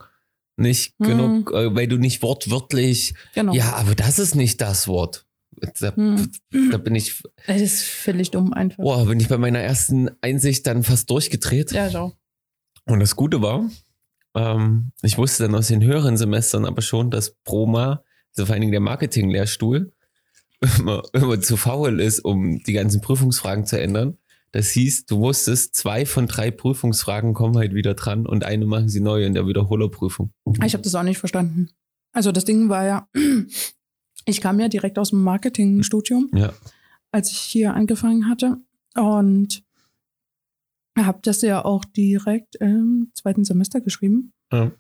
[0.57, 1.07] nicht Hm.
[1.07, 3.53] genug, äh, weil du nicht wortwörtlich, Genau.
[3.55, 5.27] ja, aber das ist nicht das Wort.
[5.81, 6.31] Da, Hm.
[6.71, 8.77] da bin ich, Das ist völlig dumm einfach.
[8.83, 11.73] boah, bin ich bei meiner ersten Einsicht dann fast durchgedreht.
[11.73, 12.13] Ja, so.
[12.85, 13.69] Und das Gute war,
[14.35, 18.03] ähm, ich wusste dann aus den höheren Semestern aber schon, dass Proma,
[18.37, 19.93] also vor allen Dingen der Marketing-Lehrstuhl,
[20.79, 24.19] immer, immer zu faul ist, um die ganzen Prüfungsfragen zu ändern.
[24.57, 28.89] Das hieß, du wusstest, zwei von drei Prüfungsfragen kommen halt wieder dran und eine machen
[28.89, 30.33] sie neu in der Wiederholerprüfung.
[30.65, 31.69] Ich habe das auch nicht verstanden.
[32.13, 33.09] Also das Ding war ja,
[34.25, 36.55] ich kam ja direkt aus dem Marketingstudium, Ja.
[37.13, 38.57] als ich hier angefangen hatte.
[38.95, 39.63] Und
[40.99, 44.33] habe das ja auch direkt im zweiten Semester geschrieben.
[44.51, 44.73] ja.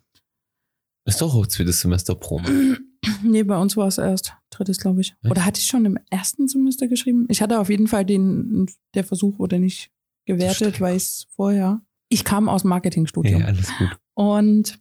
[1.04, 2.48] Ist doch auch zweites Semester Proma.
[3.22, 5.14] Nee, bei uns war es erst drittes, glaube ich.
[5.22, 5.30] Echt?
[5.30, 7.26] Oder hatte ich schon im ersten Semester geschrieben?
[7.28, 9.90] Ich hatte auf jeden Fall den, der Versuch wurde nicht
[10.26, 11.80] gewertet, weil ich es vorher.
[12.08, 13.40] Ich kam aus dem Marketingstudium.
[13.40, 13.98] Ja, alles gut.
[14.14, 14.78] Und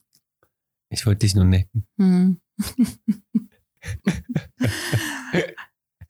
[0.89, 1.85] Ich wollte dich nur necken.
[1.97, 2.39] Hm.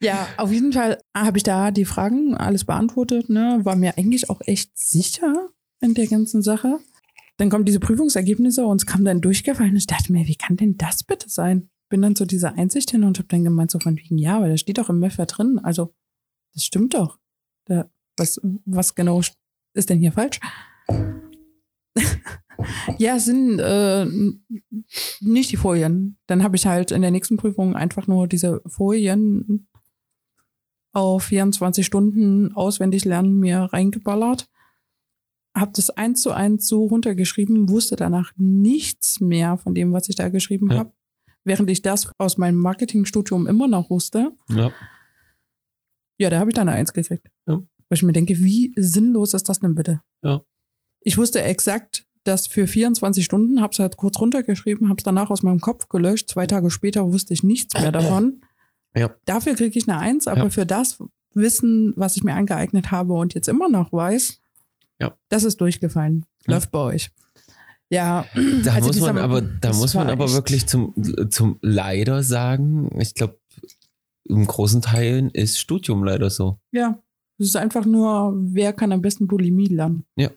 [0.01, 3.59] ja, auf jeden Fall habe ich da die Fragen alles beantwortet, ne?
[3.63, 5.49] War mir eigentlich auch echt sicher
[5.81, 6.79] in der ganzen Sache.
[7.37, 9.71] Dann kommen diese Prüfungsergebnisse und es kam dann durchgefallen.
[9.71, 11.69] Und ich dachte mir, wie kann denn das bitte sein?
[11.89, 14.49] Bin dann zu dieser Einsicht hin und habe dann gemeint, so von wegen, ja, weil
[14.49, 15.59] da steht doch im Meffer drin.
[15.59, 15.93] Also,
[16.53, 17.19] das stimmt doch.
[17.65, 19.21] Da, was, was genau
[19.73, 20.39] ist denn hier falsch?
[22.97, 24.05] ja, es sind äh,
[25.19, 26.17] nicht die Folien.
[26.27, 29.67] Dann habe ich halt in der nächsten Prüfung einfach nur diese Folien
[30.93, 34.49] auf 24 Stunden auswendig lernen mir reingeballert.
[35.53, 40.15] Habe das eins zu eins so runtergeschrieben, wusste danach nichts mehr von dem, was ich
[40.15, 40.79] da geschrieben Ja.
[40.79, 40.93] habe.
[41.45, 44.31] Während ich das aus meinem Marketingstudium immer noch wusste.
[44.49, 44.71] Ja.
[46.17, 47.27] Ja, da habe ich dann eine Eins gekriegt.
[47.47, 47.57] Ja.
[47.57, 50.01] Wo ich mir denke, wie sinnlos ist das denn bitte?
[50.23, 50.41] Ja.
[51.01, 55.29] Ich wusste exakt, dass für 24 Stunden, habe es halt kurz runtergeschrieben, habe es danach
[55.29, 56.29] aus meinem Kopf gelöscht.
[56.29, 58.41] Zwei Tage später wusste ich nichts mehr davon.
[58.95, 59.13] Ja.
[59.25, 60.49] Dafür kriege ich eine Eins, aber Ja.
[60.49, 60.97] für das
[61.35, 64.41] Wissen, was ich mir angeeignet habe und jetzt immer noch weiß,
[64.99, 65.15] Ja.
[65.29, 66.25] das ist durchgefallen.
[66.45, 67.11] Läuft bei euch.
[67.89, 68.25] Ja,
[68.63, 70.93] Da also muss man aber, da muss man aber wirklich zum,
[71.29, 73.39] zum leider sagen, ich glaube,
[74.27, 76.59] im großen Teilen ist Studium leider so.
[76.71, 76.99] Ja,
[77.37, 80.05] es ist einfach nur, wer kann am besten Bulimie lernen.
[80.15, 80.31] Ja.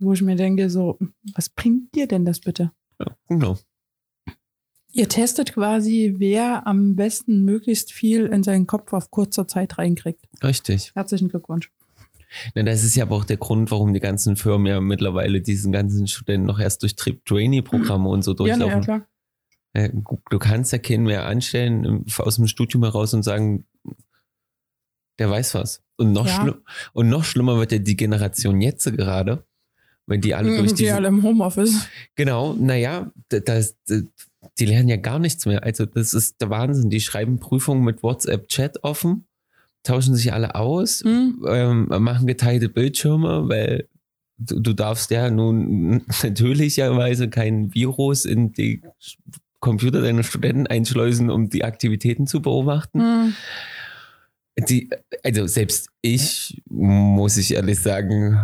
[0.00, 0.98] Wo ich mir denke, so,
[1.34, 2.72] was bringt dir denn das bitte?
[2.98, 3.56] Ja, genau.
[4.92, 10.24] Ihr testet quasi, wer am besten möglichst viel in seinen Kopf auf kurzer Zeit reinkriegt.
[10.42, 10.92] Richtig.
[10.94, 11.70] Herzlichen Glückwunsch.
[12.54, 15.72] Na, das ist ja aber auch der Grund, warum die ganzen Firmen ja mittlerweile diesen
[15.72, 18.82] ganzen Studenten noch erst durch Trainee-Programme und so Ja, na, ja, durchlaufen.
[18.82, 19.06] klar.
[19.76, 23.66] Ja, du kannst ja keinen mehr anstellen im- aus dem Studium heraus und sagen,
[25.18, 25.82] der weiß was.
[25.96, 26.40] Und noch, Ja.
[26.40, 29.44] schlimm, und noch schlimmer wird ja die Generation jetzt gerade,
[30.06, 31.88] wenn die alle durch Die diese, alle im Homeoffice.
[32.16, 34.04] Genau, naja, das, das,
[34.58, 35.62] die lernen ja gar nichts mehr.
[35.62, 36.90] Also das ist der Wahnsinn.
[36.90, 39.26] Die schreiben Prüfungen mit WhatsApp-Chat offen,
[39.84, 41.44] tauschen sich alle aus, Hm?
[41.46, 43.88] ähm, machen geteilte Bildschirme, weil
[44.38, 48.82] du, du darfst ja nun natürlicherweise kein Virus in die
[49.60, 53.00] Computer deiner Studenten einschleusen, um die Aktivitäten zu beobachten.
[53.00, 53.34] Hm.
[54.68, 54.90] Die,
[55.22, 58.38] also selbst ich, muss ich ehrlich sagen,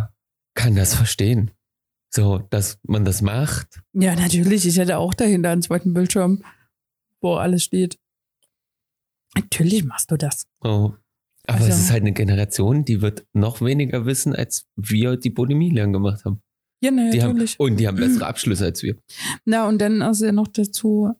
[0.55, 1.51] kann das verstehen.
[2.13, 3.81] So, dass man das macht.
[3.93, 4.65] Ja, natürlich.
[4.65, 6.43] Ich hätte auch dahinter einen zweiten Bildschirm,
[7.21, 7.97] wo alles steht.
[9.35, 10.45] Natürlich machst du das.
[10.61, 10.97] So.
[11.47, 15.29] Aber Also- es ist halt eine Generation, die wird noch weniger wissen, als wir die
[15.69, 16.41] lernen gemacht haben.
[16.83, 17.59] Ja, ne, Die haben natürlich.
[17.59, 18.97] und die haben bessere Abschlüsse als wir.
[19.45, 21.11] Na, und dann ja noch dazu,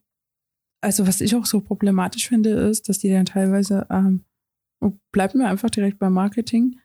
[0.80, 4.24] also was ich auch so problematisch finde, ist, dass die dann teilweise, ähm,
[5.12, 6.78] bleiben wir einfach direkt beim Marketing,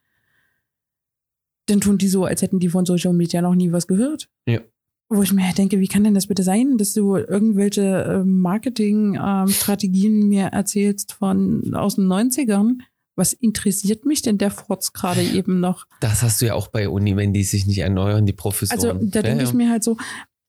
[1.67, 4.30] dann tun die so, als hätten die von Social Media noch nie was gehört.
[4.47, 4.62] Ja.
[5.10, 8.39] Wo ich mir halt denke, wie kann denn das bitte sein, dass du irgendwelche ähm,
[8.41, 12.80] Marketing-Strategien mir erzählst von aus den 90ern?
[13.18, 15.88] Was interessiert mich denn der Furz gerade eben noch?
[16.00, 18.98] Das hast du ja auch bei Uni, wenn die sich nicht erneuern, die Professoren.
[18.98, 19.50] Also da Ja, denke ja.
[19.50, 19.98] ich mir halt so,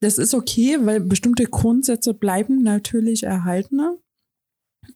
[0.01, 3.97] das ist okay, weil bestimmte Grundsätze bleiben natürlich erhaltener.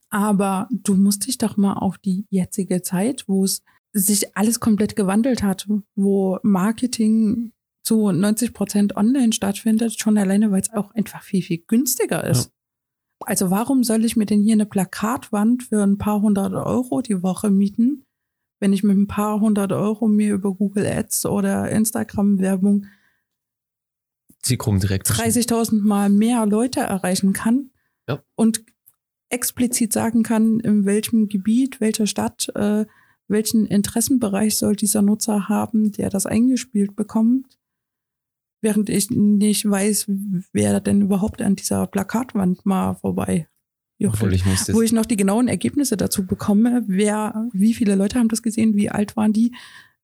[0.09, 4.95] Aber du musst dich doch mal auf die jetzige Zeit, wo es sich alles komplett
[4.95, 7.51] gewandelt hat, wo Marketing
[7.83, 12.51] zu 90 Prozent online stattfindet, schon alleine, weil es auch einfach viel, viel günstiger ist.
[13.25, 17.21] Also warum soll ich mir denn hier eine Plakatwand für ein paar hundert Euro die
[17.23, 18.05] Woche mieten,
[18.59, 22.85] wenn ich mit ein paar hundert Euro mir über Google Ads oder Instagram Werbung
[24.41, 25.09] Zielgruppen direkt.
[25.09, 27.71] 30.000 Mal mehr Leute erreichen kann
[28.09, 28.21] Ja.
[28.35, 28.63] und
[29.29, 32.85] explizit sagen kann, in welchem Gebiet, welcher Stadt, äh,
[33.27, 37.57] welchen Interessenbereich soll dieser Nutzer haben, der das eingespielt bekommt,
[38.63, 40.05] während ich nicht weiß,
[40.51, 43.47] wer denn überhaupt an dieser Plakatwand mal vorbei
[44.03, 48.19] Obwohl ich muss wo ich noch die genauen Ergebnisse dazu bekomme, wer, wie viele Leute
[48.19, 49.53] haben das gesehen, wie alt waren die,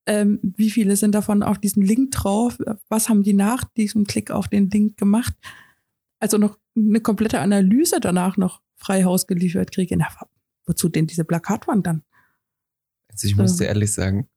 [0.06, 4.32] ähm, wie viele sind davon auf diesen Link drauf, was haben die nach diesem Klick
[4.32, 5.34] auf den Link gemacht.
[6.19, 9.98] Also noch eine komplette Analyse danach noch frei Haus geliefert kriege.
[9.98, 10.08] Na,
[10.65, 12.04] wozu denn diese Plakatwand dann?
[13.19, 13.63] also ich muss so.
[13.63, 14.30] dir ehrlich sagen,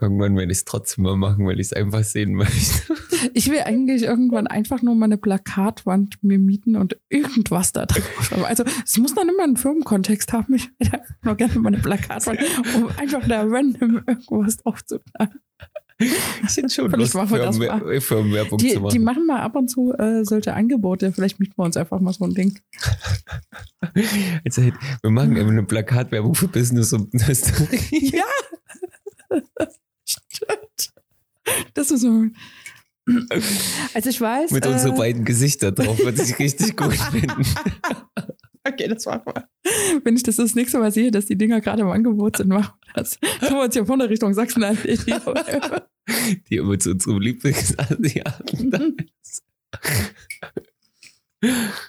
[0.00, 2.94] irgendwann werde ich es trotzdem mal machen, weil ich es einfach sehen möchte.
[3.34, 8.30] Ich will eigentlich irgendwann einfach nur mal eine Plakatwand mir mieten und irgendwas da drauf
[8.32, 8.44] haben.
[8.44, 10.54] Also es muss dann immer einen Firmenkontext haben.
[10.54, 12.40] Ich hätte nur gerne mal eine Plakatwand,
[12.74, 15.38] um einfach da random irgendwas drauf zu knallen.
[16.00, 16.12] Ich
[16.48, 18.92] sind schon Vielleicht Lust, Firmenwer- Firmenwerbung Die, zu machen.
[18.92, 21.12] die machen mal ab und zu äh, solche Angebote.
[21.12, 22.58] Vielleicht mieten wir uns einfach mal so ein Ding.
[24.44, 28.10] Also, wir machen eine Plakatwerbung für Business und Industrie.
[28.16, 28.24] Ja.
[31.74, 32.26] Das ist so.
[33.94, 34.52] Also ich weiß.
[34.52, 37.44] Mit äh, unseren beiden Gesichtern drauf, würde ich richtig gut finden.
[38.64, 39.48] Okay, das war mal.
[40.04, 42.74] Wenn ich das das nächste Mal sehe, dass die Dinger gerade im Angebot sind, machen
[42.86, 43.18] wir das.
[43.18, 45.04] Tun wir uns hier vorne Richtung Sachsen-Anhalt.
[46.48, 48.96] Die immer zu unserem Lieblingsasiaten.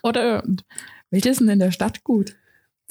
[0.02, 0.44] Oder
[1.12, 2.36] welches ist denn in der Stadt gut?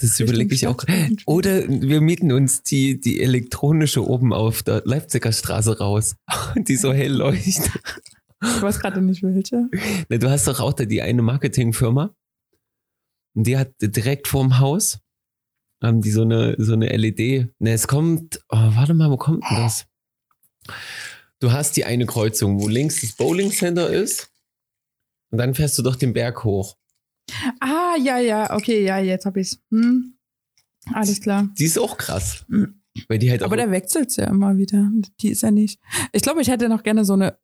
[0.02, 0.84] Das überlege ich auch.
[1.26, 6.16] Oder wir mieten uns die, die elektronische oben auf der Leipziger Straße raus,
[6.56, 7.70] die so hell leuchtet.
[8.42, 9.68] Ich weiß gerade nicht welche.
[10.08, 12.12] Na, du hast doch auch da die eine Marketingfirma.
[13.34, 14.98] Und die hat direkt vorm Haus,
[15.80, 17.54] haben die so eine, so eine LED.
[17.60, 19.86] Ne, es kommt, oh, warte mal, wo kommt denn das?
[21.38, 24.30] Du hast die eine Kreuzung, wo links das Bowling Center ist.
[25.30, 26.76] Und dann fährst du doch den Berg hoch.
[27.60, 29.58] Ah, ja, ja, okay, ja, jetzt habe ich's.
[29.70, 30.14] Hm.
[30.92, 31.48] Alles klar.
[31.58, 32.44] Die ist auch krass.
[32.48, 32.74] Mhm.
[33.08, 33.46] Weil die halt auch.
[33.46, 34.90] Aber der wechselt ja immer wieder.
[35.20, 35.80] Die ist ja nicht.
[36.12, 37.38] Ich glaube, ich hätte noch gerne so eine,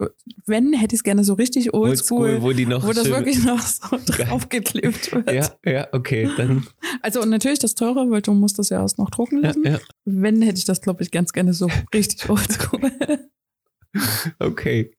[0.45, 3.43] wenn, hätte ich es gerne so richtig oldschool, oldschool, wo die noch wo das wirklich
[3.45, 5.31] noch so draufgeklebt wird.
[5.33, 6.67] Ja, ja, okay, dann.
[7.01, 9.65] Also und natürlich das teure, weil du musst das ja erst noch drucken Ja, lassen.
[9.65, 12.91] ja, Wenn, hätte ich das, glaube ich, ganz gerne so richtig oldschool.
[14.41, 14.93] okay.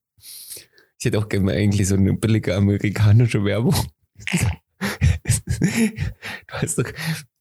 [0.97, 3.75] Ich hätte auch gerne eigentlich so eine billige amerikanische Werbung.
[4.79, 6.89] Du hast doch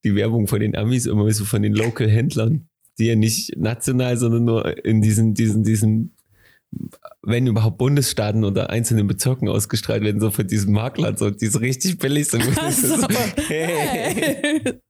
[0.04, 4.44] die Werbung von den Amis immer so von den Local-Händlern, die ja nicht national, sondern
[4.44, 6.14] nur in diesen, diesen, diesen,
[7.22, 11.58] wenn überhaupt Bundesstaaten oder einzelnen Bezirken ausgestrahlt werden, so von diesem Makler, so, die so
[11.58, 12.44] richtig billig sind.
[12.70, 13.06] So.
[13.48, 14.80] Hey.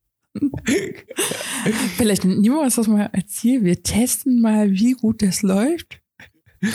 [1.96, 3.64] Vielleicht nehmen wir uns das mal als Ziel.
[3.64, 6.00] Wir testen mal, wie gut das läuft.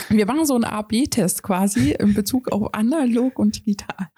[0.09, 4.07] Wir machen so einen A-B-Test quasi in Bezug auf analog und digital.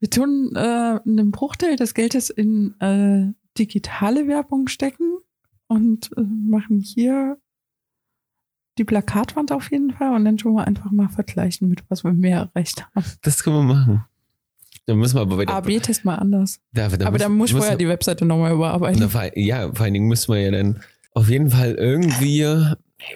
[0.00, 5.18] Wir tun äh, einen Bruchteil des Geldes in äh, digitale Werbung stecken
[5.66, 7.38] und äh, machen hier
[8.78, 12.12] die Plakatwand auf jeden Fall und dann schon mal einfach mal vergleichen, mit was wir
[12.12, 13.06] mehr erreicht haben.
[13.22, 14.04] Das können wir machen.
[14.86, 15.46] Dann müssen wir aber.
[15.46, 16.60] A-B-Test mal anders.
[16.72, 19.10] Da, da Aber dann muss ich vorher die Webseite nochmal überarbeiten.
[19.10, 20.80] Vor, ja, vor allen Dingen müssen wir ja dann
[21.12, 22.46] auf jeden Fall irgendwie,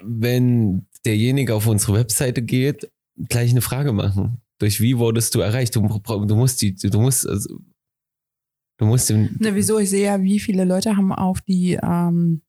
[0.02, 2.90] wenn derjenige auf unsere Webseite geht,
[3.28, 4.38] gleich eine Frage machen.
[4.58, 5.74] Durch wie wurdest du erreicht?
[5.74, 7.58] Du, du musst die, du musst, also,
[8.78, 9.78] du musst den, Na, wieso?
[9.78, 12.42] Ich sehe ja, wie viele Leute haben auf die ähm,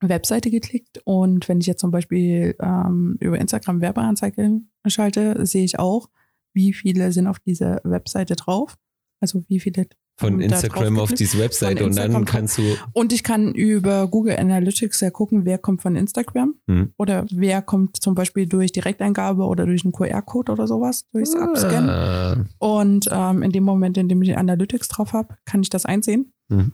[0.00, 1.00] Webseite geklickt.
[1.04, 6.10] Und wenn ich jetzt zum Beispiel ähm, über Instagram Werbeanzeigen schalte, sehe ich auch,
[6.52, 8.76] wie viele sind auf diese Webseite drauf.
[9.20, 12.62] Also wie viele Von Instagram auf diese Webseite und dann kannst du.
[12.92, 16.92] Und ich kann über Google Analytics ja gucken, wer kommt von Instagram Hm.
[16.96, 21.90] oder wer kommt zum Beispiel durch Direkteingabe oder durch einen QR-Code oder sowas, durchs Abscannen.
[21.90, 25.70] Ah, Und ähm, in dem Moment, in dem ich die Analytics drauf habe, kann ich
[25.70, 26.32] das einsehen.
[26.48, 26.72] Mhm.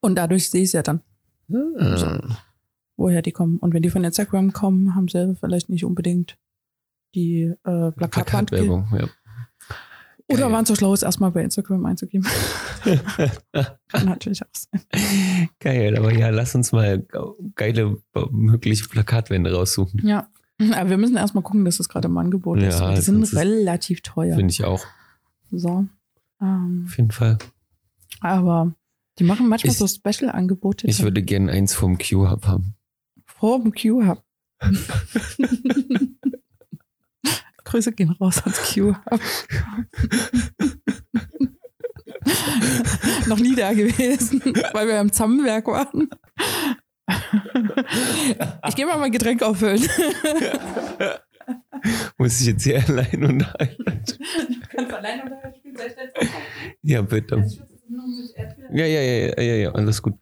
[0.00, 1.02] Und dadurch sehe ich es ja dann,
[1.52, 2.38] ah.
[2.96, 3.58] woher die kommen.
[3.58, 6.38] Und wenn die von Instagram kommen, haben sie vielleicht nicht unbedingt
[7.14, 9.08] die äh, Plakatwerbung, ja.
[10.28, 12.26] Oder waren so schlau, es erstmal bei Instagram einzugeben.
[13.88, 14.80] kann natürlich auch sein.
[15.60, 17.04] Geil, aber ja, lass uns mal
[17.54, 17.98] geile
[18.30, 20.06] mögliche Plakatwände raussuchen.
[20.06, 20.28] Ja.
[20.74, 22.78] Aber wir müssen erstmal gucken, dass das gerade im Angebot ist.
[22.80, 24.36] Ja, Die sind ist- relativ teuer.
[24.36, 24.84] Finde ich auch.
[25.50, 25.86] So.
[26.40, 27.38] Ähm, Auf jeden Fall.
[28.20, 28.74] aber
[29.18, 30.86] die machen manchmal Ich- so Special-Angebote.
[30.86, 32.74] Ich würde gerne eins vom Q-Hub haben.
[33.26, 34.22] vor dem Q-Hub.
[37.72, 39.20] Grüße gehen raus ans Q-Hub.
[43.26, 44.42] Noch nie da gewesen,
[44.74, 46.10] weil wir im Zammenwerk waren.
[48.68, 49.80] Ich gehe mal mein Getränk auffüllen.
[52.18, 53.84] Muss ich jetzt hier allein unterhalten?
[54.68, 55.76] Kannst alleine oder spielen?
[55.78, 55.88] Soll
[56.20, 56.28] ich
[56.82, 57.48] Ja, bitte.
[58.70, 60.18] Ja, ja, ja, ja, ja, ja, alles gut.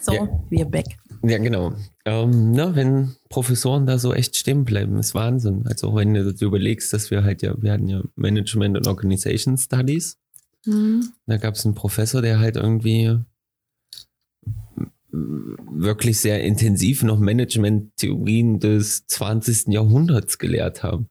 [0.00, 0.84] So, wir back.
[1.22, 1.74] Ja, genau.
[2.04, 5.66] Ähm, na, wenn Professoren da so echt stehen bleiben, ist Wahnsinn.
[5.66, 9.56] Also wenn du dir überlegst, dass wir halt ja, wir hatten ja Management und Organization
[9.56, 10.18] Studies.
[10.64, 11.12] Hm.
[11.26, 13.18] Da gab es einen Professor, der halt irgendwie
[15.10, 19.68] wirklich sehr intensiv noch Management-Theorien des 20.
[19.68, 21.08] Jahrhunderts gelehrt haben.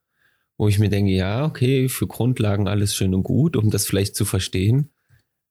[0.58, 4.15] Wo ich mir denke, ja, okay, für Grundlagen alles schön und gut, um das vielleicht
[4.15, 4.89] zu verstehen.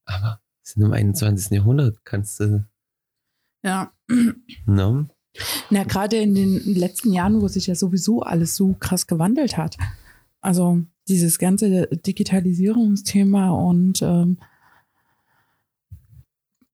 [0.05, 1.51] Aber sind im 21.
[1.51, 2.65] Jahrhundert, kannst du,
[3.65, 3.93] Ja,
[4.67, 5.09] ne?
[5.71, 9.77] Na, gerade in den letzten Jahren, wo sich ja sowieso alles so krass gewandelt hat.
[10.41, 14.39] Also dieses ganze Digitalisierungsthema und ähm,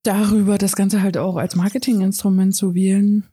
[0.02, 3.24] darüber das Ganze halt auch als Marketinginstrument zu wählen,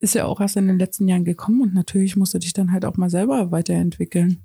[0.00, 2.72] ist ja auch erst in den letzten Jahren gekommen und natürlich musst du dich dann
[2.72, 4.44] halt auch mal selber weiterentwickeln.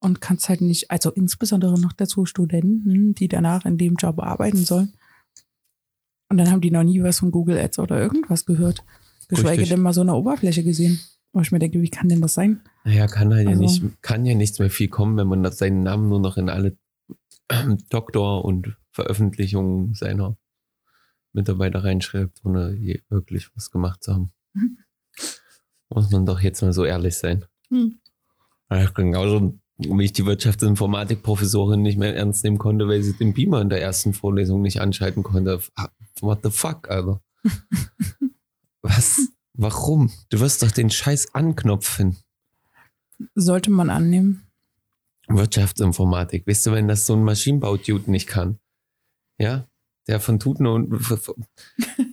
[0.00, 4.64] Und kannst halt nicht, also insbesondere noch dazu Studenten, die danach in dem Job arbeiten
[4.64, 4.92] sollen.
[6.32, 8.82] Und dann haben die noch nie was von Google Ads oder irgendwas gehört.
[9.28, 9.68] Geschweige Richtig.
[9.68, 10.98] denn mal so eine Oberfläche gesehen.
[11.34, 12.62] Wo ich mir denke, wie kann denn das sein?
[12.84, 15.58] Naja, kann halt ja Also- nicht, kann ja nichts mehr viel kommen, wenn man das-
[15.58, 16.78] seinen Namen nur noch in alle
[17.50, 20.38] ähm, Doktor- und Veröffentlichungen seiner
[21.34, 24.32] Mitarbeiter reinschreibt, ohne je wirklich was gemacht zu haben.
[24.54, 24.78] Mhm.
[25.90, 27.44] Muss man doch jetzt mal so ehrlich sein.
[27.68, 28.00] Hm.
[28.70, 33.60] Ja, genauso wie ich die Wirtschaftsinformatik-Professorin nicht mehr ernst nehmen konnte, weil sie den Beamer
[33.60, 35.60] in der ersten Vorlesung nicht anschalten konnte.
[36.20, 37.20] What the fuck, Alter?
[38.82, 39.28] Was?
[39.54, 40.10] Warum?
[40.30, 42.18] Du wirst doch den scheiß Anknopf finden.
[43.34, 44.46] Sollte man annehmen.
[45.28, 46.46] Wirtschaftsinformatik.
[46.46, 48.58] Weißt du, wenn das so ein Maschinenbau-Dude nicht kann?
[49.38, 49.66] Ja?
[50.08, 50.90] Der von Tuten und.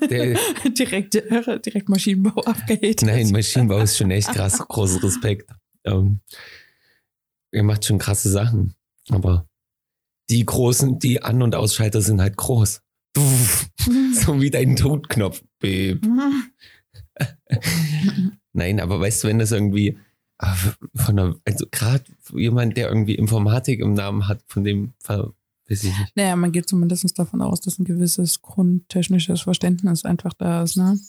[0.09, 0.37] Der,
[0.77, 3.01] direkt, direkt Maschinenbau abgehatet.
[3.01, 4.59] nein, Maschinenbau ist schon echt krass.
[4.67, 5.49] Großen Respekt.
[5.85, 6.19] Ähm,
[7.51, 8.75] er macht schon krasse Sachen.
[9.09, 9.47] Aber
[10.29, 12.81] die großen, die An- und Ausschalter sind halt groß.
[14.13, 15.41] So wie dein Totknopf.
[15.59, 16.05] Beep.
[18.53, 19.97] Nein, aber weißt du, wenn das irgendwie
[20.37, 20.55] ah,
[20.95, 25.31] von der, also gerade jemand, der irgendwie Informatik im Namen hat, von dem Fall,
[25.69, 26.15] weiß ich nicht.
[26.15, 30.77] Naja, man geht zumindest davon aus, dass ein gewisses grundtechnisches Verständnis einfach da ist.
[30.77, 30.99] Ne?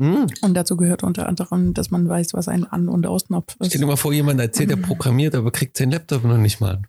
[0.00, 0.26] Hm.
[0.42, 3.68] Und dazu gehört unter anderem, dass man weiß, was ein An- und Ausknopf ist.
[3.68, 6.76] Stell dir mal vor, jemand erzählt, der programmiert, aber kriegt seinen Laptop noch nicht mal
[6.76, 6.86] an.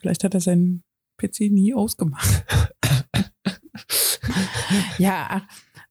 [0.00, 0.82] Vielleicht hat er seinen
[1.18, 2.44] PC nie ausgemacht.
[4.98, 5.46] ja,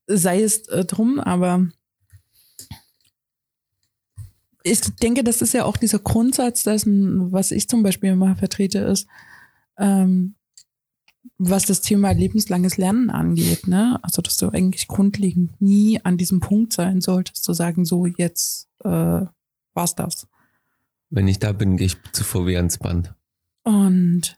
[0.08, 1.67] sei es äh, drum, aber
[4.63, 8.80] ich denke, das ist ja auch dieser Grundsatz dessen, was ich zum Beispiel immer vertrete,
[8.80, 9.08] ist,
[9.78, 10.36] ähm,
[11.39, 13.97] was das Thema lebenslanges Lernen angeht, ne?
[14.04, 18.67] Also, dass du eigentlich grundlegend nie an diesem Punkt sein solltest, zu sagen, so, jetzt
[18.84, 19.25] äh,
[19.73, 20.28] war's das.
[21.10, 23.15] Wenn ich da bin, gehe ich zu VW ans Band.
[23.63, 24.38] Und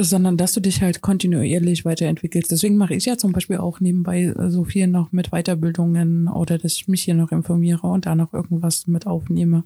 [0.00, 2.52] sondern dass du dich halt kontinuierlich weiterentwickelst.
[2.52, 6.56] Deswegen mache ich ja zum Beispiel auch nebenbei äh, so viel noch mit Weiterbildungen oder
[6.56, 9.64] dass ich mich hier noch informiere und da noch irgendwas mit aufnehme.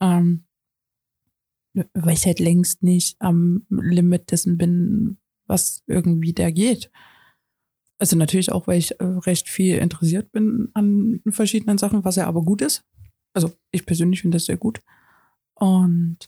[0.00, 0.44] Ähm,
[1.92, 5.16] weil ich halt längst nicht am Limit dessen bin,
[5.46, 6.90] was irgendwie da geht.
[7.98, 12.26] Also natürlich auch, weil ich äh, recht viel interessiert bin an verschiedenen Sachen, was ja
[12.26, 12.84] aber gut ist.
[13.32, 14.80] Also ich persönlich finde das sehr gut.
[15.54, 16.18] Und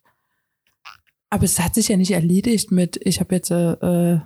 [1.30, 4.20] aber es hat sich ja nicht erledigt mit, ich habe jetzt äh,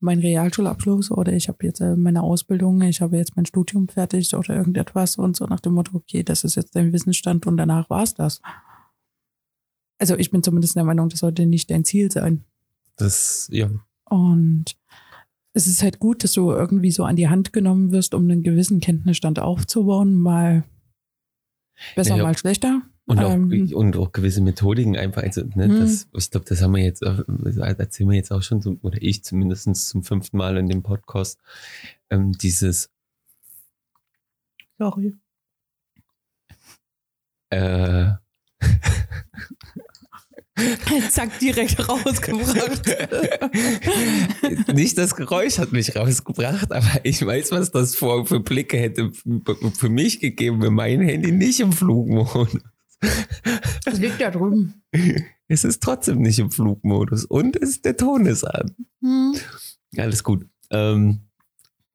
[0.00, 4.34] meinen Realschulabschluss oder ich habe jetzt äh, meine Ausbildung, ich habe jetzt mein Studium fertig
[4.34, 7.90] oder irgendetwas und so nach dem Motto, okay, das ist jetzt dein Wissensstand und danach
[7.90, 8.40] war's das.
[9.98, 12.44] Also ich bin zumindest der Meinung, das sollte nicht dein Ziel sein.
[12.96, 13.70] Das, ja.
[14.14, 14.76] Und
[15.54, 18.42] es ist halt gut, dass du irgendwie so an die Hand genommen wirst, um einen
[18.44, 20.62] gewissen Kenntnisstand aufzubauen, mal
[21.96, 22.22] besser, Ja.
[22.22, 22.82] mal schlechter.
[23.06, 23.70] Und auch, Ähm.
[23.74, 25.78] und auch gewisse Methodiken einfach, also, ne, Hm.
[25.80, 28.96] das, ich glaube, das haben wir jetzt, das erzählen wir jetzt auch schon, zum, oder
[29.02, 31.38] ich zumindest zum fünften Mal in dem Podcast,
[32.10, 32.90] ähm, dieses,
[34.78, 35.16] Sorry.
[37.50, 38.12] äh,
[41.10, 42.82] Zack, direkt rausgebracht.
[44.74, 49.10] nicht das Geräusch hat mich rausgebracht, aber ich weiß, was das vor, für Blicke hätte
[49.76, 52.58] für mich gegeben, wenn mein Handy nicht im Flugmodus.
[53.84, 54.82] Das liegt da drüben.
[55.48, 58.74] Es ist trotzdem nicht im Flugmodus und es, der Ton ist an.
[59.02, 59.34] Hm.
[59.96, 60.46] Alles gut.
[60.70, 61.20] Ähm,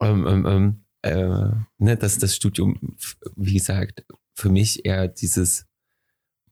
[0.02, 2.78] ähm, ähm, ähm, äh, ne, dass das Studium,
[3.36, 4.06] wie gesagt,
[4.36, 5.66] für mich eher dieses,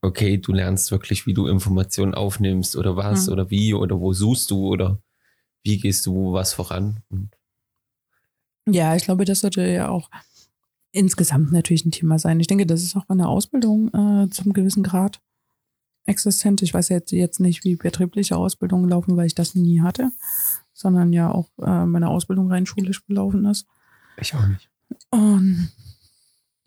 [0.02, 3.32] okay, du lernst wirklich, wie du Informationen aufnimmst oder was Mhm.
[3.32, 5.00] oder wie oder wo suchst du oder
[5.62, 7.00] wie gehst du was voran.
[7.10, 7.30] Und
[8.68, 10.10] Ja, ich glaube, das sollte ja auch
[10.92, 12.40] insgesamt natürlich ein Thema sein.
[12.40, 15.20] Ich denke, das ist auch in der Ausbildung äh, zum gewissen Grad
[16.06, 16.62] existent.
[16.62, 20.10] Ich weiß jetzt, jetzt nicht, wie betriebliche Ausbildungen laufen, weil ich das nie hatte,
[20.72, 23.66] sondern ja auch äh, meine Ausbildung rein schulisch gelaufen ist.
[24.18, 24.70] ich auch nicht.
[25.10, 25.70] Und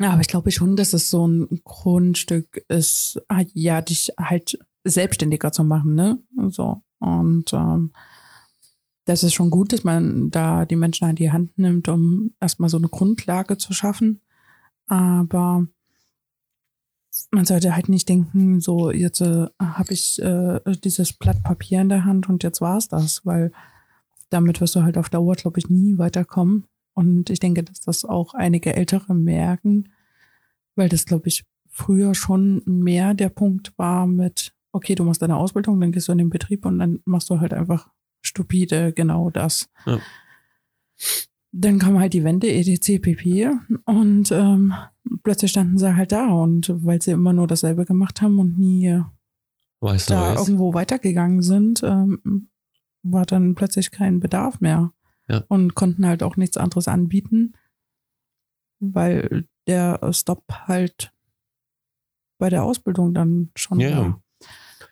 [0.09, 5.51] aber ich glaube schon, dass es so ein Grundstück ist, ah, ja, dich halt selbstständiger
[5.51, 6.19] zu machen, ne?
[6.49, 6.81] So.
[6.99, 7.91] Und ähm,
[9.05, 12.69] das ist schon gut, dass man da die Menschen an die Hand nimmt, um erstmal
[12.69, 14.21] so eine Grundlage zu schaffen.
[14.87, 15.67] Aber
[17.31, 21.89] man sollte halt nicht denken, so jetzt äh, habe ich äh, dieses Blatt Papier in
[21.89, 23.51] der Hand und jetzt war's das, weil
[24.29, 26.65] damit wirst du halt auf Dauer, glaube ich, nie weiterkommen.
[26.93, 29.89] Und ich denke, dass das auch einige Ältere merken,
[30.75, 35.37] weil das, glaube ich, früher schon mehr der Punkt war mit, okay, du machst deine
[35.37, 37.89] Ausbildung, dann gehst du in den Betrieb und dann machst du halt einfach
[38.21, 39.69] stupide genau das.
[39.85, 39.99] Ja.
[41.53, 43.51] Dann kam halt die Wende, EDC, PP
[43.85, 44.73] und ähm,
[45.23, 49.01] plötzlich standen sie halt da und weil sie immer nur dasselbe gemacht haben und nie
[49.79, 50.47] Was da Neues.
[50.47, 52.47] irgendwo weitergegangen sind, ähm,
[53.03, 54.93] war dann plötzlich kein Bedarf mehr.
[55.31, 55.45] Ja.
[55.47, 57.53] Und konnten halt auch nichts anderes anbieten,
[58.79, 61.13] weil der Stop halt
[62.37, 63.97] bei der Ausbildung dann schon Ja.
[63.97, 64.23] war.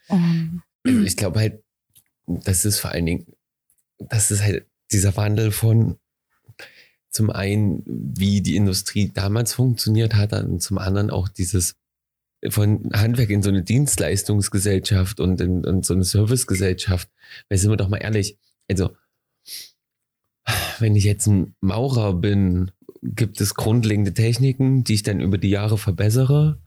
[0.07, 1.63] Und, Also ich glaube halt,
[2.27, 3.25] das ist vor allen Dingen,
[3.97, 5.97] das ist halt dieser Wandel von
[7.11, 11.75] zum einen, wie die Industrie damals funktioniert hat, und zum anderen auch dieses
[12.49, 17.09] von Handwerk in so eine Dienstleistungsgesellschaft und in, in so eine Servicegesellschaft.
[17.49, 18.37] Weil sind wir doch mal ehrlich,
[18.69, 18.95] also
[20.79, 22.71] wenn ich jetzt ein Maurer bin,
[23.01, 26.61] gibt es grundlegende Techniken, die ich dann über die Jahre verbessere.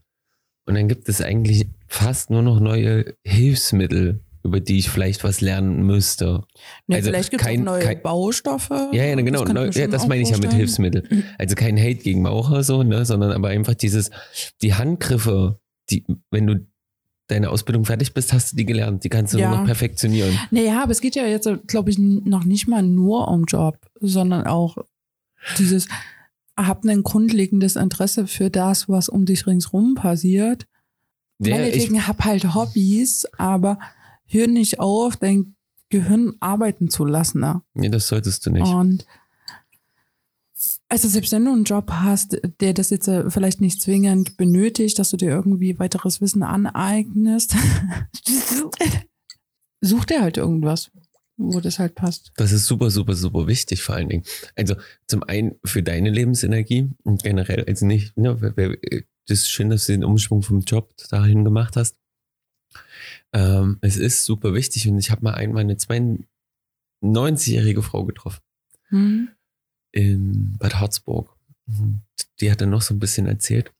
[0.66, 5.40] Und dann gibt es eigentlich fast nur noch neue Hilfsmittel, über die ich vielleicht was
[5.40, 6.44] lernen müsste.
[6.86, 8.70] ne, Also vielleicht gibt es neue kein- Baustoffe.
[8.92, 9.44] Ja, ja, genau.
[9.44, 10.52] Das Neu, ja, das meine ich ja mit.
[10.52, 11.24] Hilfsmittel.
[11.38, 14.10] Also kein Hate gegen Maurer so, ne, sondern aber einfach dieses,
[14.62, 15.58] die Handgriffe,
[15.90, 16.66] die, wenn du
[17.28, 19.04] deine Ausbildung fertig bist, hast du die gelernt.
[19.04, 19.48] Die kannst du Ja.
[19.50, 20.38] nur noch perfektionieren.
[20.50, 24.46] Naja, aber es geht ja jetzt, glaube ich, noch nicht mal nur um Job, sondern
[24.46, 24.76] auch
[25.58, 25.88] dieses,
[26.56, 30.66] hab ein grundlegendes Interesse für das, was um dich ringsrum passiert.
[31.38, 33.78] Ja, ich, Meinetwegen hab halt Hobbys, aber
[34.26, 35.54] hör nicht auf, dein
[35.88, 37.40] Gehirn arbeiten zu lassen.
[37.40, 37.62] Ne?
[37.74, 38.66] nee, das solltest du nicht.
[38.66, 39.06] Und
[40.92, 44.98] also selbst wenn du einen Job hast, der das jetzt äh, vielleicht nicht zwingend benötigt,
[44.98, 47.56] dass du dir irgendwie weiteres Wissen aneignest,
[49.80, 50.90] such dir halt irgendwas,
[51.38, 52.32] wo das halt passt.
[52.36, 54.24] Das ist super, super, super wichtig vor allen Dingen.
[54.54, 54.76] Also
[55.06, 58.36] zum einen für deine Lebensenergie und generell, also nicht, ne,
[59.26, 61.96] das ist schön, dass du den Umschwung vom Job dahin gemacht hast.
[63.32, 68.42] Ähm, es ist super wichtig und ich habe mal einmal eine 92-jährige Frau getroffen
[68.90, 69.30] Hm?
[69.92, 71.30] In Bad Harzburg.
[71.66, 72.02] Und
[72.40, 73.72] Die hat dann noch so ein bisschen erzählt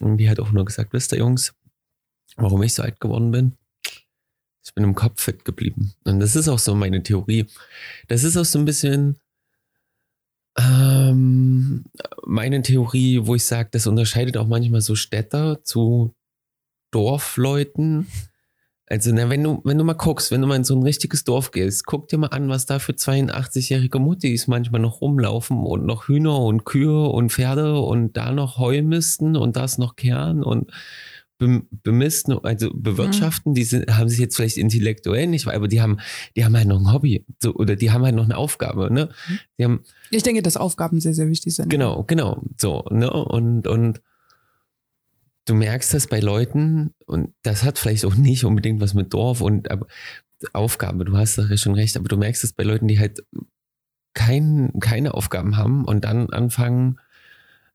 [0.00, 1.54] und die hat auch nur gesagt, wisst ihr Jungs,
[2.36, 3.52] warum ich so alt geworden bin?
[4.64, 5.94] Ich bin im Kopf fit geblieben.
[6.04, 7.46] Und das ist auch so meine Theorie.
[8.08, 9.16] Das ist auch so ein bisschen
[10.58, 11.84] ähm,
[12.24, 16.14] meine Theorie, wo ich sage, das unterscheidet auch manchmal so Städter zu
[16.90, 18.06] Dorfleuten.
[18.88, 21.24] Also, na, wenn du, wenn du mal guckst, wenn du mal in so ein richtiges
[21.24, 25.84] Dorf gehst, guck dir mal an, was da für 82-jährige Muttis manchmal noch rumlaufen und
[25.86, 30.70] noch Hühner und Kühe und Pferde und da noch Heumisten und das noch Kern und
[31.38, 35.98] bem- bemisten, also bewirtschaften, die sind, haben sich jetzt vielleicht intellektuell nicht, aber die haben,
[36.36, 39.08] die haben halt noch ein Hobby, so, oder die haben halt noch eine Aufgabe, ne?
[39.58, 39.80] Die haben,
[40.10, 41.68] Ich denke, dass Aufgaben sehr, sehr wichtig sind.
[41.70, 42.40] Genau, genau.
[42.56, 43.10] So, ne?
[43.12, 44.00] Und, und
[45.46, 49.40] du merkst das bei Leuten, und das hat vielleicht auch nicht unbedingt was mit Dorf
[49.40, 49.86] und aber
[50.52, 53.24] Aufgabe, du hast da schon recht, aber du merkst es bei Leuten, die halt
[54.12, 56.98] kein, keine Aufgaben haben und dann anfangen,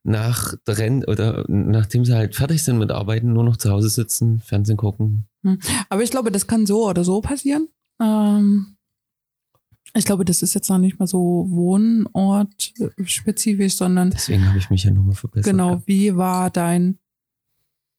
[0.04, 4.40] nach Renn oder nachdem sie halt fertig sind mit Arbeiten, nur noch zu Hause sitzen,
[4.40, 5.28] Fernsehen gucken.
[5.42, 5.60] Hm.
[5.88, 7.68] Aber ich glaube, das kann so oder so passieren.
[8.00, 8.76] Ähm,
[9.94, 14.10] ich glaube, das ist jetzt noch nicht mal so wohnortspezifisch, sondern.
[14.10, 15.52] Deswegen habe ich mich ja nochmal verbessert.
[15.52, 16.98] Genau, wie war dein,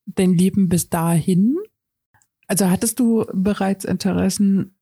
[0.05, 1.57] dein Leben bis dahin?
[2.47, 4.75] Also hattest du bereits Interessen,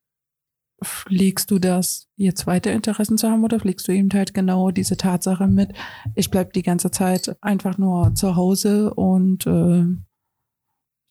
[0.83, 4.97] pflegst du das, jetzt weiter Interessen zu haben oder pflegst du eben halt genau diese
[4.97, 5.73] Tatsache mit,
[6.15, 9.85] ich bleib die ganze Zeit einfach nur zu Hause und äh,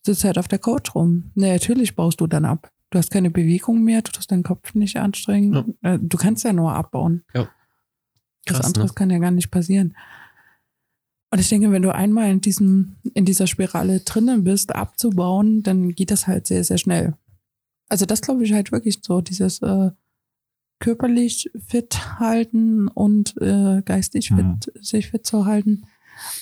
[0.05, 1.31] sitze halt auf der Couch rum.
[1.35, 2.73] Nee, natürlich baust du dann ab.
[2.91, 5.77] Du hast keine Bewegung mehr, du tust deinen Kopf nicht anstrengen.
[5.83, 5.95] Ja.
[5.95, 7.25] Äh, du kannst ja nur abbauen.
[7.35, 7.49] Ja.
[8.47, 8.95] Krass, Was anderes ne?
[8.95, 9.95] kann ja gar nicht passieren.
[11.31, 15.91] Und ich denke, wenn du einmal in diesem, in dieser Spirale drinnen bist, abzubauen, dann
[15.91, 17.15] geht das halt sehr, sehr schnell.
[17.89, 19.91] Also das glaube ich halt wirklich so, dieses äh,
[20.81, 24.61] körperlich fit halten und äh, geistig fit, mhm.
[24.81, 25.85] sich fit zu halten.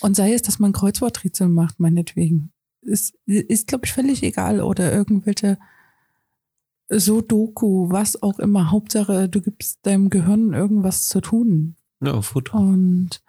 [0.01, 2.51] Und sei es, dass man Kreuzworträtsel macht, meinetwegen.
[2.81, 4.61] Ist, ist glaube ich, völlig egal.
[4.61, 5.57] Oder irgendwelche
[6.89, 8.71] Sudoku, was auch immer.
[8.71, 11.75] Hauptsache, du gibst deinem Gehirn irgendwas zu tun.
[12.01, 12.55] Ja, Futter.
[12.55, 13.21] Und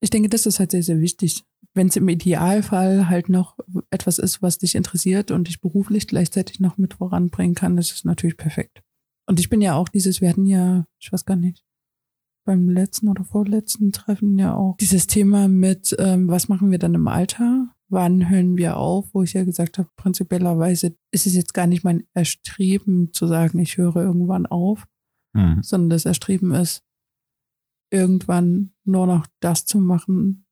[0.00, 1.44] ich denke, das ist halt sehr, sehr wichtig.
[1.74, 3.58] Wenn es im Idealfall halt noch
[3.90, 8.04] etwas ist, was dich interessiert und dich beruflich gleichzeitig noch mit voranbringen kann, das ist
[8.04, 8.82] natürlich perfekt.
[9.26, 11.64] Und ich bin ja auch dieses, wir hatten ja, ich weiß gar nicht,
[12.44, 16.94] beim letzten oder vorletzten Treffen ja auch dieses Thema mit, ähm, was machen wir dann
[16.94, 17.74] im Alter?
[17.90, 21.84] wann hören wir auf, wo ich ja gesagt habe, prinzipiellerweise ist es jetzt gar nicht
[21.84, 24.86] mein Erstreben zu sagen, ich höre irgendwann auf,
[25.34, 25.62] mhm.
[25.62, 26.82] sondern das Erstreben ist,
[27.90, 30.46] irgendwann nur noch das zu machen,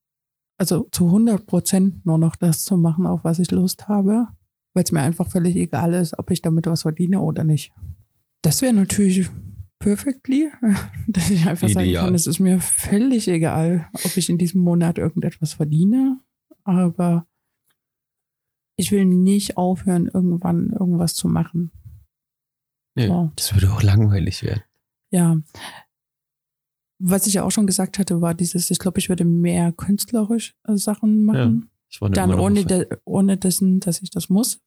[0.59, 4.29] also zu 100 Prozent nur noch das zu machen, auf was ich Lust habe,
[4.75, 7.73] weil es mir einfach völlig egal ist, ob ich damit was verdiene oder nicht.
[8.43, 9.31] Das wäre natürlich
[9.79, 10.51] perfectly,
[11.07, 11.87] dass ich einfach Ideal.
[11.87, 16.21] sagen kann, es ist mir völlig egal, ob ich in diesem Monat irgendetwas verdiene
[16.69, 17.27] aber
[18.77, 21.73] ich will nicht aufhören, irgendwann irgendwas zu machen.
[22.95, 23.33] Nee, so.
[23.37, 24.63] Das würde auch langweilig werden.
[25.11, 25.39] Ja.
[26.99, 30.57] Was ich ja auch schon gesagt hatte, war dieses, ich glaube, ich würde mehr künstlerisch
[30.65, 31.61] äh, Sachen machen.
[31.63, 34.61] Ja, ich war Dann ohne, de, ohne dessen, dass ich das muss.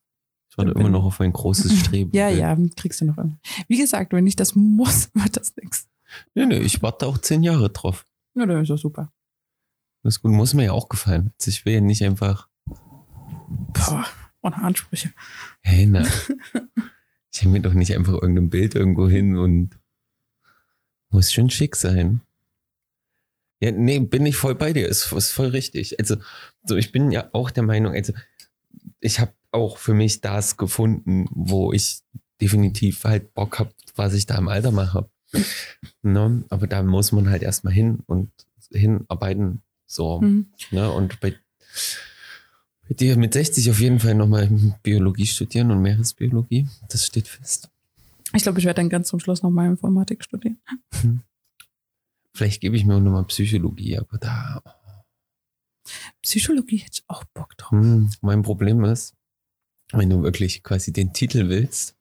[0.49, 2.11] Ich war immer noch auf ein großes Streben.
[2.13, 3.37] ja, ja, kriegst du noch irgendwie.
[3.67, 5.87] Wie gesagt, wenn ich das muss, wird das nichts.
[6.35, 8.05] Nee, nee, ich warte auch zehn Jahre drauf.
[8.35, 9.13] Ja, das ist doch super.
[10.03, 11.31] Das ist gut, muss mir ja auch gefallen.
[11.45, 12.47] Ich will ja nicht einfach.
[12.65, 14.05] Boah,
[14.41, 15.11] ohne Ansprüche.
[15.61, 16.05] Hey, na.
[17.31, 19.77] ich hänge mir doch nicht einfach irgendein Bild irgendwo hin und
[21.11, 22.21] muss schon schick sein.
[23.59, 24.87] Ja, nee, bin ich voll bei dir.
[24.87, 25.99] Ist, ist voll richtig.
[25.99, 26.17] Also,
[26.65, 28.13] so, ich bin ja auch der Meinung, also,
[28.99, 32.01] ich habe auch für mich das gefunden, wo ich
[32.39, 35.09] definitiv halt Bock habe, was ich da im Alter mache.
[36.01, 36.43] Ne?
[36.49, 38.31] Aber da muss man halt erstmal hin und
[38.71, 40.47] hinarbeiten, so, mhm.
[40.71, 40.91] ne?
[40.91, 41.35] Und bei,
[42.87, 44.49] bei dir mit 60 auf jeden Fall nochmal
[44.83, 46.67] Biologie studieren und Meeresbiologie.
[46.89, 47.69] Das steht fest.
[48.33, 50.61] Ich glaube, ich werde dann ganz zum Schluss nochmal Informatik studieren.
[51.03, 51.23] Mhm.
[52.33, 54.61] Vielleicht gebe ich mir auch nochmal Psychologie, aber da.
[56.21, 57.71] Psychologie hätte ich auch Bock drauf.
[57.71, 58.09] Mhm.
[58.21, 59.15] Mein Problem ist,
[59.91, 61.97] wenn du wirklich quasi den Titel willst,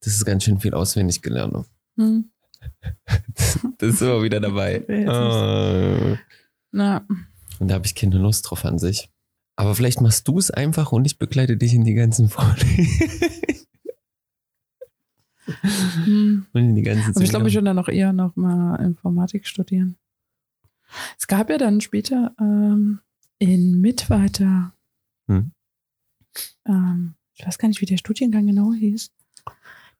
[0.00, 1.66] das ist ganz schön viel auswendig gelernt.
[1.96, 2.30] Mhm.
[3.78, 4.84] Das ist immer wieder dabei.
[5.08, 6.16] Oh.
[6.72, 7.06] Na.
[7.58, 9.10] Und da habe ich keine Lust drauf an sich.
[9.56, 13.59] Aber vielleicht machst du es einfach und ich begleite dich in die ganzen Vorlesungen.
[16.04, 16.46] Hm.
[16.52, 19.96] Und die ganzen Aber ich glaube, ich würde dann noch eher noch mal Informatik studieren.
[21.18, 23.00] Es gab ja dann später ähm,
[23.38, 24.72] in Mittweiter,
[25.28, 25.52] hm.
[26.66, 29.10] ähm, ich weiß gar nicht, wie der Studiengang genau hieß.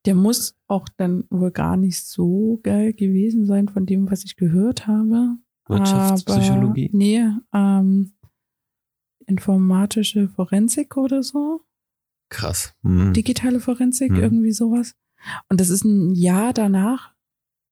[0.06, 4.36] Der muss auch dann wohl gar nicht so geil gewesen sein von dem, was ich
[4.36, 5.36] gehört habe.
[5.68, 6.88] Wirtschaftspsychologie?
[6.88, 7.22] Aber, nee,
[7.52, 8.12] ähm,
[9.26, 11.62] informatische Forensik oder so.
[12.30, 12.74] Krass.
[12.82, 13.12] Mhm.
[13.12, 14.20] Digitale Forensik, mhm.
[14.20, 14.94] irgendwie sowas.
[15.48, 17.12] Und das ist ein Jahr danach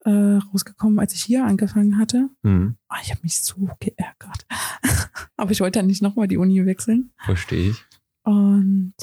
[0.05, 2.31] äh, rausgekommen, als ich hier angefangen hatte.
[2.43, 2.77] Mhm.
[2.91, 4.47] Oh, ich habe mich so geärgert.
[5.37, 7.13] aber ich wollte ja nicht nochmal die Uni wechseln.
[7.25, 7.85] Verstehe ich.
[8.23, 8.95] Und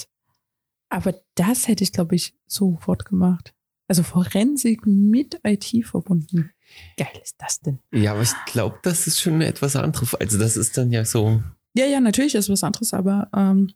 [0.90, 3.54] aber das hätte ich, glaube ich, sofort gemacht.
[3.88, 6.52] Also Forensik mit IT verbunden
[6.98, 7.80] geil ist das denn?
[7.92, 10.16] Ja, aber ich glaube, das ist schon etwas anderes.
[10.16, 11.42] Also das ist dann ja so.
[11.74, 13.74] Ja, ja, natürlich ist was anderes, aber ähm,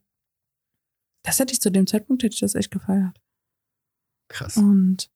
[1.23, 3.19] das hätte ich zu dem Zeitpunkt, hätte ich das echt gefeiert.
[4.29, 4.57] Krass.
[4.57, 5.09] Und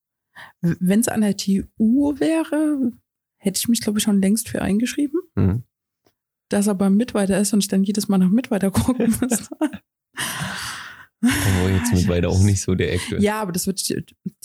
[0.61, 1.63] wenn es an der TU
[2.19, 2.91] wäre,
[3.37, 5.19] hätte ich mich, glaube ich, schon längst für eingeschrieben.
[5.35, 5.63] Mhm.
[6.49, 9.49] Das aber mit weiter ist und ich dann jedes Mal nach mit weiter gucken muss.
[11.21, 13.19] Aber jetzt mittlerweile auch nicht so der Ecke.
[13.21, 13.87] Ja, aber das wird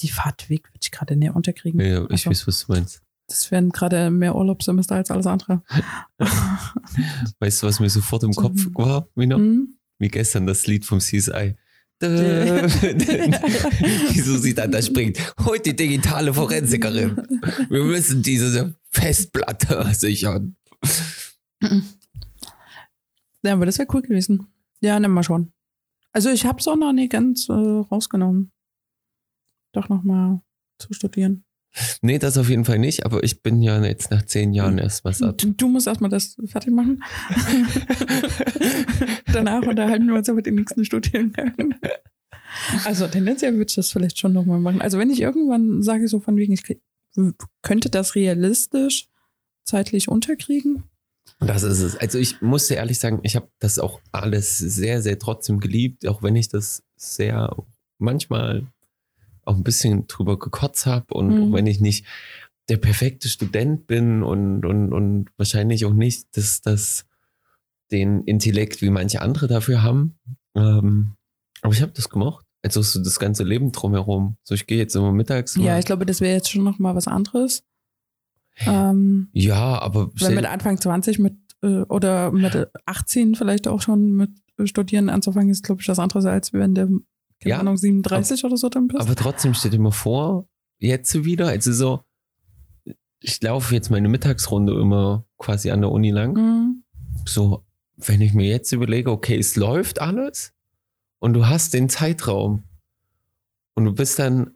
[0.01, 1.81] die Fahrtweg würde ich gerade näher unterkriegen.
[1.81, 3.03] Ja, ich Also, weiß, was du meinst.
[3.27, 5.63] Das werden gerade mehr Urlaubssemester als alles andere.
[7.41, 8.33] Weißt du, was mir sofort im.
[8.33, 9.37] Kopf war, Mina?
[9.37, 9.75] Hm?
[9.99, 11.57] Wie gestern das Lied vom CSI.
[14.13, 15.19] Wieso sie dann da springt.
[15.45, 17.17] Heute digitale Forensikerin.
[17.69, 20.55] Wir müssen diese Festplatte sichern.
[23.43, 24.47] Ja, aber das wäre cool gewesen.
[24.81, 25.53] Ja, nimm mal schon.
[26.13, 28.53] Also ich habe es auch noch nicht ganz äh, rausgenommen.
[29.73, 30.41] Doch noch mal
[30.79, 31.45] zu studieren.
[32.03, 35.05] Nee, das auf jeden Fall nicht, aber ich bin ja jetzt nach zehn Jahren erst
[35.05, 35.39] was ab.
[35.39, 37.03] Du, du musst erstmal das fertig machen.
[39.33, 41.75] Danach unterhalten wir uns über den nächsten Studiengang.
[42.85, 44.81] Also tendenziell würde ich das vielleicht schon nochmal machen.
[44.81, 46.63] Also wenn ich irgendwann sage, so von wegen, ich
[47.63, 49.09] könnte das realistisch
[49.65, 50.85] zeitlich unterkriegen.
[51.41, 51.97] Das ist es.
[51.97, 56.07] Also ich muss dir ehrlich sagen, ich habe das auch alles sehr, sehr trotzdem geliebt,
[56.07, 57.55] auch wenn ich das sehr
[57.99, 58.67] manchmal
[59.49, 61.43] auch ein bisschen drüber gekotzt habe und Mhm.
[61.43, 62.07] auch wenn ich nicht
[62.69, 67.07] der perfekte Student bin und, und, und wahrscheinlich auch nicht dass das
[67.91, 70.19] den Intellekt wie manche andere dafür haben.
[70.55, 71.13] Ähm,
[71.63, 72.45] aber ich habe das gemocht.
[72.63, 74.37] Also so das ganze Leben drumherum.
[74.43, 75.55] So, ich gehe jetzt immer mittags.
[75.57, 77.63] Ja, mal- ich glaube, das wäre jetzt schon nochmal was anderes.
[78.67, 84.13] Ähm, ja, aber Weil mit Anfang 20 mit äh, oder mit 18 vielleicht auch schon
[84.17, 87.01] mit äh, Studieren anzufangen, ist, glaube ich, was anderes, als wenn du,
[87.41, 89.01] keine Ja, Ahnung, 37 oder so dann bist.
[89.01, 92.01] Aber trotzdem dir mal vor, jetzt wieder, also so,
[93.21, 96.35] ich laufe jetzt meine Mittagsrunde immer quasi an der Uni lang.
[96.35, 96.83] Mhm.
[97.25, 97.65] So,
[97.97, 100.53] wenn ich mir jetzt überlege, okay, es läuft alles
[101.19, 102.63] und du hast den Zeitraum
[103.75, 104.53] und du bist dann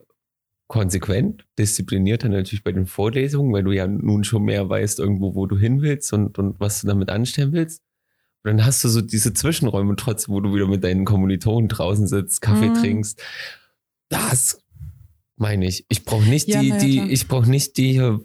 [0.67, 5.35] konsequent, diszipliniert dann natürlich bei den Vorlesungen, weil du ja nun schon mehr weißt irgendwo,
[5.35, 7.81] wo du hin willst und, und was du damit anstellen willst.
[8.43, 12.07] Und dann hast du so diese Zwischenräume trotzdem, wo du wieder mit deinen Kommilitonen draußen
[12.07, 12.73] sitzt, Kaffee Mhm.
[12.75, 13.21] trinkst.
[14.09, 14.61] Das
[15.37, 15.85] meine ich.
[15.89, 17.09] Ich brauche nicht Ja, die, ja, die, klar.
[17.09, 18.17] ich brauche nicht die äh,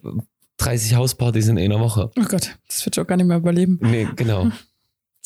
[0.59, 2.11] 30 Hauspartys in einer Woche.
[2.19, 3.79] Oh Gott, das wird ich auch gar nicht mehr überleben.
[3.81, 4.51] Nee, genau.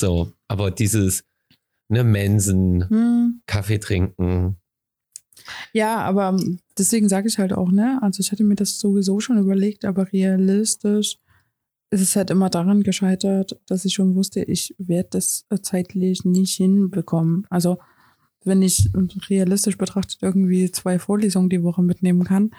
[0.01, 1.23] So, aber dieses,
[1.89, 3.43] ne, Mensen, Hm.
[3.47, 4.57] Kaffee trinken.
[5.73, 7.99] Ja, aber ähm, deswegen sage ich halt auch, ne?
[8.03, 11.19] Also ich hatte mir das sowieso schon überlegt, aber realistisch
[11.93, 16.25] ist es halt immer daran gescheitert, dass ich schon wusste, ich werde das äh, zeitlich
[16.25, 17.47] nicht hinbekommen.
[17.51, 17.79] Also
[18.45, 18.89] wenn ich
[19.29, 22.51] realistisch betrachtet irgendwie zwei Vorlesungen die Woche mitnehmen kann,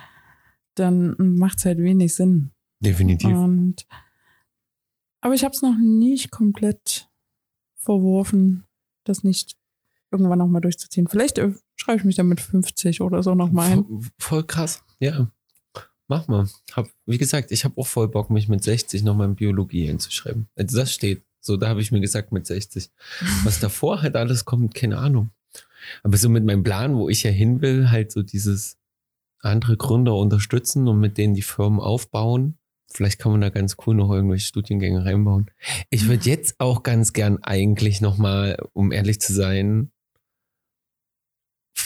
[0.75, 2.51] dann macht es halt wenig Sinn.
[2.79, 3.35] Definitiv.
[3.35, 3.87] Und
[5.19, 7.09] aber ich habe es noch nicht komplett
[7.77, 8.65] verworfen,
[9.03, 9.57] das nicht
[10.11, 11.07] irgendwann nochmal durchzuziehen.
[11.07, 13.85] Vielleicht äh, schreibe ich mich dann mit 50 oder so nochmal ein.
[13.85, 14.83] Voll, voll krass.
[14.99, 15.31] Ja.
[16.07, 16.47] Mach mal.
[16.73, 20.47] Hab, wie gesagt, ich habe auch voll Bock, mich mit 60 nochmal in Biologie einzuschreiben.
[20.55, 21.23] Also das steht.
[21.39, 22.89] So, da habe ich mir gesagt, mit 60.
[23.43, 25.31] Was davor halt alles kommt, keine Ahnung.
[26.03, 28.77] Aber so mit meinem Plan, wo ich ja hin will, halt so dieses
[29.39, 32.57] andere Gründer unterstützen und mit denen die Firmen aufbauen.
[32.91, 35.49] Vielleicht kann man da ganz cool noch irgendwelche Studiengänge reinbauen.
[35.89, 39.91] Ich würde jetzt auch ganz gern eigentlich nochmal, um ehrlich zu sein,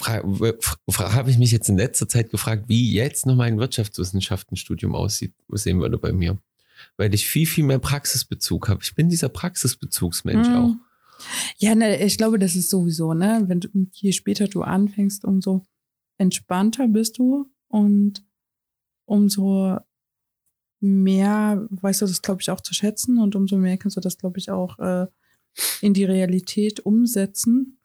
[0.02, 5.80] habe ich mich jetzt in letzter Zeit gefragt, wie jetzt noch mein Wirtschaftswissenschaftenstudium aussieht, sehen
[5.80, 6.38] würde bei mir.
[6.96, 8.82] Weil ich viel, viel mehr Praxisbezug habe.
[8.84, 10.56] Ich bin dieser Praxisbezugsmensch Mhm.
[10.56, 10.76] auch.
[11.58, 13.44] Ja, ne, ich glaube, das ist sowieso, ne?
[13.48, 15.66] Wenn du, je später du anfängst, umso
[16.20, 18.24] entspannter bist du und
[19.06, 19.78] umso
[20.80, 24.18] mehr weißt du das, glaube ich, auch zu schätzen und umso mehr kannst du das,
[24.18, 25.08] glaube ich, auch äh,
[25.82, 27.77] in die Realität umsetzen.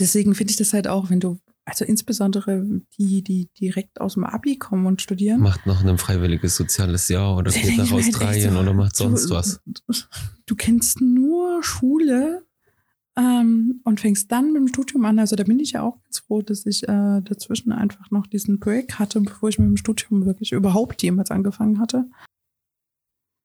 [0.00, 2.64] Deswegen finde ich das halt auch, wenn du, also insbesondere
[2.98, 5.40] die, die direkt aus dem Abi kommen und studieren.
[5.40, 8.98] Macht noch ein freiwilliges soziales Jahr oder geht nach mir halt Australien so, oder macht
[8.98, 9.60] du- sonst was.
[10.46, 12.44] Du kennst nur Schule
[13.16, 15.18] ähm, und fängst dann mit dem Studium an.
[15.18, 18.58] Also da bin ich ja auch ganz froh, dass ich äh, dazwischen einfach noch diesen
[18.58, 22.06] Break hatte, bevor ich mit dem Studium wirklich überhaupt jemals angefangen hatte.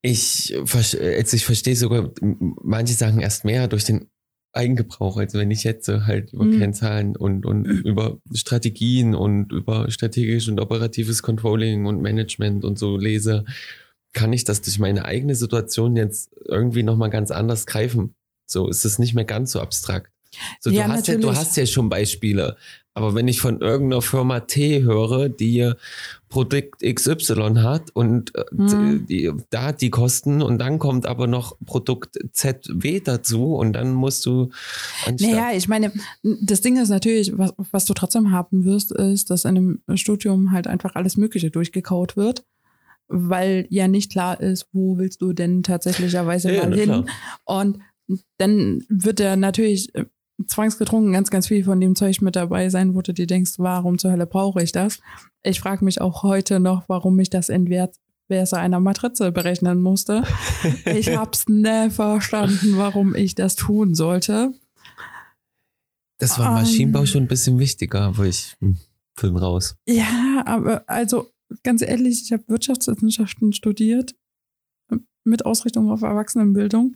[0.04, 4.10] Ich, also ich verstehe sogar manche Sachen erst mehr durch den
[4.54, 5.18] Eigengebrauch.
[5.18, 6.60] Also wenn ich jetzt so halt über Mhm.
[6.60, 12.98] Kennzahlen und, und über Strategien und über strategisch und operatives Controlling und Management und so
[12.98, 13.46] lese,
[14.14, 18.16] kann ich das durch meine eigene Situation jetzt irgendwie nochmal ganz anders greifen.
[18.46, 20.12] So ist es nicht mehr ganz so abstrakt.
[20.60, 22.56] So, Ja, du, hast ja, du hast ja schon Beispiele.
[22.94, 25.72] Aber wenn ich von irgendeiner Firma T höre, die
[26.28, 29.06] Produkt XY hat und Mhm.
[29.08, 33.94] die, da hat die Kosten und dann kommt aber noch Produkt ZW dazu und dann
[33.94, 34.50] musst du
[35.20, 39.46] Naja, ich meine, das Ding ist natürlich, was, was du trotzdem haben wirst, ist, dass
[39.46, 39.58] in
[39.88, 42.44] einem Studium halt einfach alles Mögliche durchgekaut wird,
[43.08, 46.84] weil ja nicht klar ist, wo willst du denn tatsächlicherweise Ja, mal hin.
[46.90, 47.06] klar.
[47.46, 47.80] Und
[48.38, 50.06] dann wird er natürlich äh,
[50.48, 53.98] zwangsgetrunken ganz, ganz viel von dem Zeug mit dabei sein, wo du dir denkst, warum
[53.98, 55.00] zur Hölle brauche ich das?
[55.44, 60.24] Ich frage mich auch heute noch, warum ich das Entwertwerte einer Matrize berechnen musste.
[60.86, 64.54] Ich hab's nie verstanden, warum ich das tun sollte.
[66.18, 66.62] Das war im Ähm.
[66.62, 68.78] Maschinenbau schon ein bisschen wichtiger, aber ich hm,
[69.18, 69.76] Film raus.
[69.88, 71.32] Ja, aber also
[71.64, 74.16] ganz ehrlich, ich habe Wirtschaftswissenschaften studiert
[75.24, 76.96] mit Ausrichtung auf Erwachsenenbildung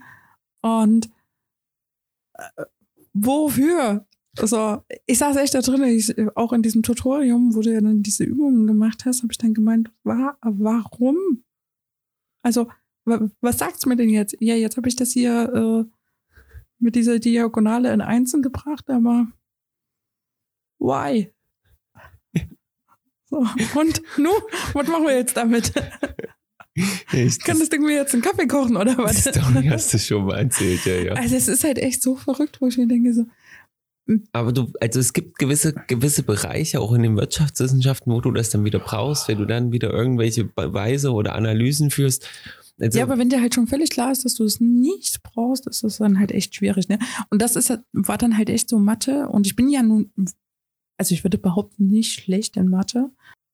[0.62, 1.10] und
[2.34, 2.66] äh,
[3.16, 4.06] wofür?
[4.38, 8.04] Also, ich saß echt da drin, ich, auch in diesem Tutorium, wo du ja dann
[8.04, 11.44] diese Übungen gemacht hast, habe ich dann gemeint, wa warum?
[12.44, 12.68] Also,
[13.06, 14.36] wa was sagt's mir denn jetzt?
[14.40, 15.92] Ja, jetzt habe ich das hier äh,
[16.80, 19.28] mit dieser Diagonale in Einsen gebracht, aber
[20.80, 21.32] why?
[23.28, 23.38] So,
[23.80, 24.30] und nu,
[24.74, 25.74] was machen wir jetzt damit?
[27.14, 29.22] Ich, Kann das Ding mir jetzt einen Kaffee kochen oder die was?
[29.22, 31.14] Story hast du schon mal erzählt, ja, ja.
[31.14, 33.26] Also es ist halt echt so verrückt, wo ich mir denke, so,
[34.34, 38.50] Aber du, also es gibt gewisse, gewisse Bereiche auch in den Wirtschaftswissenschaften, wo du das
[38.50, 42.28] dann wieder brauchst, wenn du dann wieder irgendwelche Beweise oder Analysen führst.
[42.78, 45.66] Also, ja, aber wenn dir halt schon völlig klar ist, dass du es nicht brauchst,
[45.68, 47.00] ist das dann halt echt schwierig, ne?
[47.30, 49.30] Und das ist, halt- war dann halt echt so Mathe.
[49.30, 50.12] Und ich bin ja nun,
[50.98, 53.12] also ich würde behaupten, nicht schlecht in Mathe.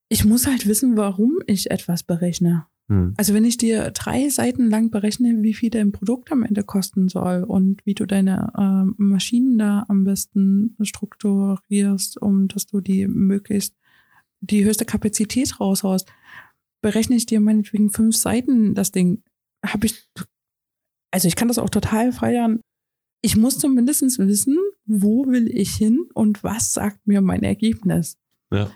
[0.10, 2.66] Ich muss halt wissen, warum ich etwas berechne.
[2.92, 6.62] Hm, Also wenn ich dir drei Seiten lang berechne, wie viel dein Produkt am Ende
[6.62, 12.82] kosten soll und wie du deine ähm, Maschinen da am besten strukturierst, um dass du
[12.82, 13.78] die möglichst
[14.42, 16.12] die höchste Kapazität raushaust,
[16.82, 19.24] berechne ich dir meinetwegen fünf Seiten das Ding.
[19.66, 20.10] Habe ich,
[21.12, 22.60] also ich kann das auch total feiern.
[23.22, 28.18] Ich muss zumindest wissen, wo will ich hin und was sagt mir mein Ergebnis
[28.52, 28.70] ja.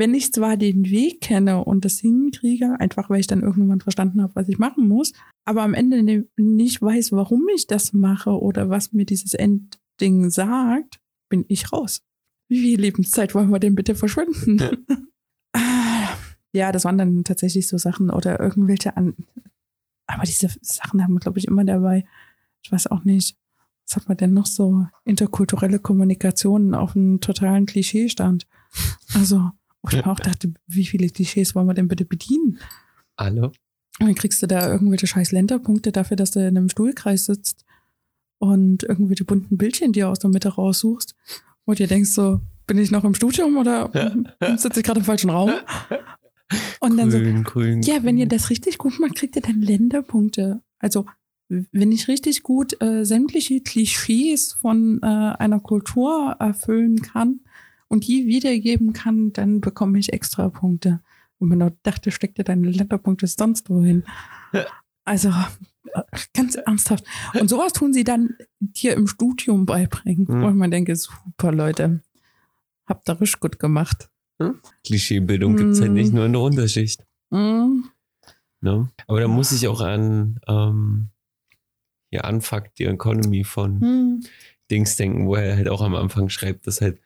[0.00, 4.22] Wenn ich zwar den Weg kenne und das hinkriege, einfach weil ich dann irgendwann verstanden
[4.22, 5.12] habe, was ich machen muss,
[5.44, 10.30] aber am Ende ne- nicht weiß, warum ich das mache oder was mir dieses Endding
[10.30, 12.02] sagt, bin ich raus.
[12.48, 14.58] Wie viel Lebenszeit wollen wir denn bitte verschwenden?
[14.58, 14.70] Ja.
[15.52, 16.16] Ah,
[16.52, 19.16] ja, das waren dann tatsächlich so Sachen oder irgendwelche an.
[20.06, 22.04] Aber diese Sachen haben wir, glaube ich, immer dabei.
[22.62, 23.36] Ich weiß auch nicht.
[23.88, 24.86] Was hat man denn noch so?
[25.04, 28.46] Interkulturelle Kommunikation auf einem totalen Klischeestand.
[29.12, 29.50] Also,
[29.82, 32.58] wo ich mir auch dachte, wie viele Klischees wollen wir denn bitte bedienen?
[33.16, 33.52] Alle.
[34.00, 37.64] Und dann kriegst du da irgendwelche scheiß Länderpunkte dafür, dass du in einem Stuhlkreis sitzt
[38.38, 41.14] und irgendwelche bunten Bildchen dir aus der Mitte raussuchst,
[41.66, 43.90] wo du dir denkst so, bin ich noch im Studium oder
[44.56, 45.50] sitze ich gerade im falschen Raum?
[46.80, 47.82] Und dann so, grün, grün.
[47.82, 48.38] ja, wenn ihr grün.
[48.38, 50.62] das richtig gut macht, kriegt ihr dann Länderpunkte.
[50.80, 51.06] Also,
[51.48, 57.40] wenn ich richtig gut äh, sämtliche Klischees von äh, einer Kultur erfüllen kann
[57.90, 61.00] und die wiedergeben kann, dann bekomme ich extra Punkte.
[61.38, 64.04] Und man dachte, steckt ihr deine Länderpunkte sonst wohin?
[65.06, 65.32] Also,
[66.34, 67.04] ganz ernsthaft.
[67.40, 70.26] Und sowas tun sie dann dir im Studium beibringen.
[70.28, 70.42] Mhm.
[70.42, 72.02] Wo man denke, super Leute,
[72.86, 74.08] habt ihr richtig gut gemacht.
[74.84, 75.94] Klischeebildung gibt es halt Mm.
[75.94, 77.04] nicht nur in der Unterschicht.
[77.30, 77.88] Mhm.
[78.60, 78.90] Ne?
[79.08, 81.08] Aber da muss ich auch an ähm,
[82.10, 84.20] ja, Unfuck the Economy von Mhm.
[84.70, 87.00] Dings denken, wo er halt auch am Anfang schreibt, dass halt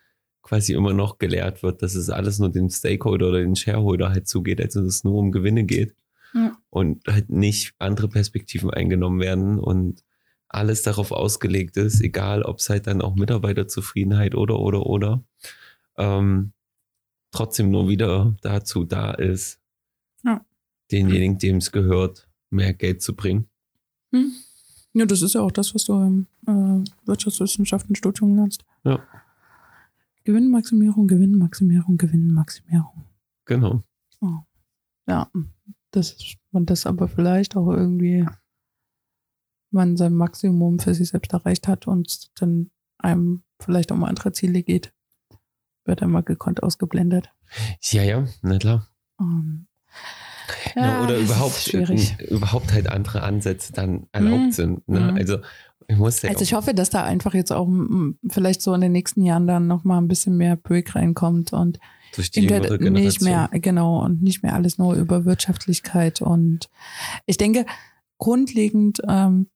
[0.44, 4.28] quasi immer noch gelehrt wird, dass es alles nur den Stakeholder oder den Shareholder halt
[4.28, 5.96] zugeht, also dass es nur um Gewinne geht
[6.34, 6.56] Ja.
[6.70, 10.04] und halt nicht andere Perspektiven eingenommen werden und
[10.48, 15.24] alles darauf ausgelegt ist, egal ob es halt dann auch Mitarbeiterzufriedenheit oder oder oder
[15.96, 16.52] ähm,
[17.32, 19.58] trotzdem nur wieder dazu da ist,
[20.22, 20.44] Ja.
[20.92, 23.48] denjenigen, dem es gehört, mehr Geld zu bringen.
[24.12, 24.30] Hm.
[24.92, 28.64] Ja, das ist ja auch das, was du im äh, Wirtschaftswissenschaften-Studium lernst.
[28.84, 29.00] Ja.
[30.24, 33.04] Gewinnmaximierung, Gewinnmaximierung, Gewinnmaximierung.
[33.44, 33.84] Genau.
[35.06, 35.30] Ja,
[35.90, 36.16] das,
[36.50, 38.26] man das aber vielleicht auch irgendwie
[39.70, 44.62] man sein Maximum für sich selbst erreicht hat und dann einem vielleicht um andere Ziele
[44.62, 44.94] geht,
[45.84, 47.30] wird einmal gekonnt ausgeblendet.
[47.82, 48.88] Ja, ja, na klar.
[49.20, 49.66] Ähm,
[50.76, 54.52] Ja, oder das ist überhaupt, äh, überhaupt halt andere Ansätze dann erlaubt Mhm.
[54.52, 54.88] sind.
[54.88, 55.00] Ne?
[55.12, 55.16] Mhm.
[55.16, 55.38] Also
[55.88, 58.92] ich muss Also ich hoffe, dass da einfach jetzt auch mm, vielleicht so in den
[58.92, 61.78] nächsten Jahren dann noch mal ein bisschen mehr Break reinkommt und
[62.14, 66.22] durch die jüngere nicht mehr, genau, und nicht mehr alles nur über Wirtschaftlichkeit.
[66.22, 66.68] Und
[67.26, 67.66] ich denke,
[68.18, 69.48] grundlegend ähm,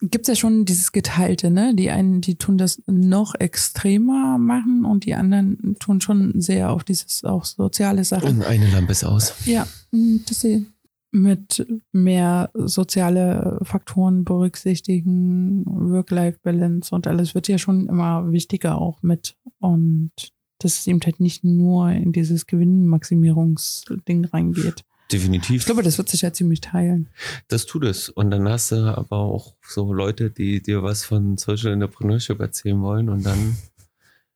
[0.00, 1.74] gibt es ja schon dieses Geteilte, ne?
[1.74, 6.84] Die einen, die tun das noch extremer machen und die anderen tun schon sehr auf
[6.84, 8.40] dieses auch soziale Sachen.
[8.40, 9.34] Und eine Lampe ist aus.
[9.46, 10.66] Ja, mh, dass sie
[11.14, 19.36] mit mehr soziale Faktoren berücksichtigen, Work-Life-Balance und alles wird ja schon immer wichtiger auch mit.
[19.60, 20.10] Und
[20.58, 24.84] dass es eben halt nicht nur in dieses Gewinnmaximierungsding reingeht.
[25.12, 25.60] definitiv.
[25.60, 27.08] Ich glaube, das wird sich ja ziemlich teilen.
[27.46, 28.08] Das tut es.
[28.08, 32.80] Und dann hast du aber auch so Leute, die dir was von Social Entrepreneurship erzählen
[32.82, 33.56] wollen und dann,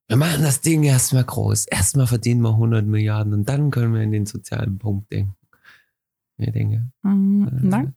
[0.07, 1.67] wir machen das Ding erstmal groß.
[1.67, 5.35] Erstmal verdienen wir 100 Milliarden und dann können wir in den sozialen Punkt denken.
[6.39, 7.49] Ich denke, Mhm.
[7.49, 7.97] Äh, Nein.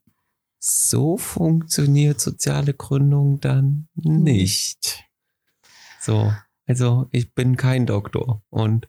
[0.58, 5.04] so funktioniert soziale Gründung dann nicht.
[6.00, 6.32] So,
[6.66, 8.88] also ich bin kein Doktor und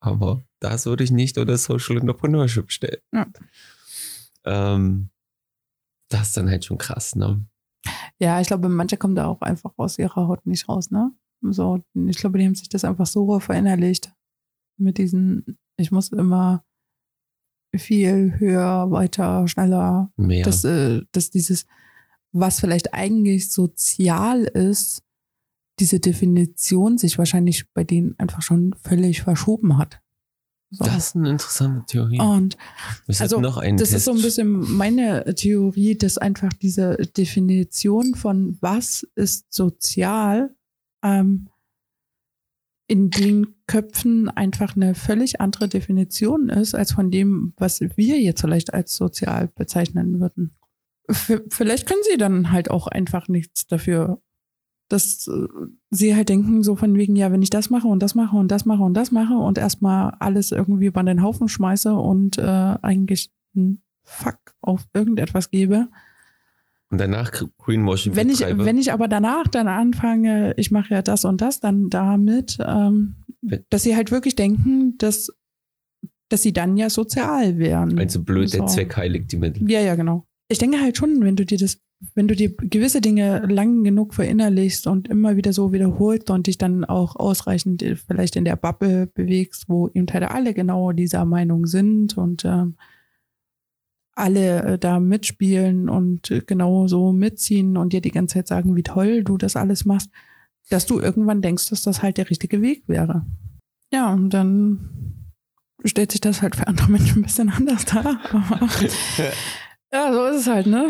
[0.00, 3.00] aber das würde ich nicht unter Social Entrepreneurship stellen.
[3.12, 3.26] Ja.
[4.44, 5.10] Ähm,
[6.08, 7.44] das ist dann halt schon krass, ne?
[8.20, 11.12] Ja, ich glaube, manche kommen da auch einfach aus ihrer Haut nicht raus, ne?
[11.42, 14.12] So, ich glaube, die haben sich das einfach so verinnerlicht.
[14.76, 16.64] Mit diesen, ich muss immer
[17.76, 20.10] viel höher, weiter, schneller.
[20.16, 20.44] Mehr.
[20.44, 21.66] Dass, äh, dass dieses,
[22.32, 25.02] was vielleicht eigentlich sozial ist,
[25.78, 30.00] diese Definition sich wahrscheinlich bei denen einfach schon völlig verschoben hat.
[30.70, 30.84] So.
[30.84, 32.20] das ist eine interessante Theorie.
[32.20, 32.58] Und
[33.06, 33.98] es also, noch einen das Test.
[33.98, 40.54] ist so ein bisschen meine Theorie, dass einfach diese Definition von was ist sozial
[41.02, 41.48] ähm,
[42.88, 48.40] in den Köpfen einfach eine völlig andere Definition ist als von dem, was wir jetzt
[48.40, 50.56] vielleicht als sozial bezeichnen würden.
[51.10, 54.20] V vielleicht können sie dann halt auch einfach nichts dafür,
[54.88, 55.48] dass äh,
[55.90, 58.50] sie halt denken so von wegen, ja, wenn ich das mache und das mache und
[58.50, 62.42] das mache und das mache und erstmal alles irgendwie über den Haufen schmeiße und äh,
[62.42, 65.88] eigentlich einen Fuck auf irgendetwas gebe.
[66.90, 71.24] Und danach Greenwashing Wenn ich, wenn ich aber danach dann anfange, ich mache ja das
[71.24, 73.16] und das, dann damit, ähm,
[73.68, 75.30] dass sie halt wirklich denken, dass,
[76.30, 77.98] dass sie dann ja sozial wären.
[77.98, 78.66] also blöd, der So.
[78.66, 79.70] Zweck heiligt die Mittel.
[79.70, 80.24] Ja, ja, genau.
[80.48, 81.78] Ich denke halt schon, wenn du dir das,
[82.14, 86.56] wenn du dir gewisse Dinge lang genug verinnerlichst und immer wieder so wiederholst und dich
[86.56, 91.66] dann auch ausreichend vielleicht in der Bubble bewegst, wo eben halt alle genau dieser Meinung
[91.66, 92.76] sind und ähm,
[94.18, 98.76] alle äh, da mitspielen und äh, genau so mitziehen und dir die ganze Zeit sagen,
[98.76, 100.10] wie toll du das alles machst,
[100.70, 103.24] dass du irgendwann denkst, dass das halt der richtige Weg wäre.
[103.92, 105.24] Ja, und dann
[105.84, 108.20] stellt sich das halt für andere Menschen ein bisschen anders dar.
[109.92, 110.84] Ja, so ist es halt, ne?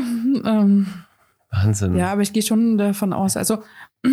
[0.44, 0.86] Ähm,
[1.50, 1.96] Wahnsinn.
[1.96, 3.62] ja, aber ich gehe schon davon aus, also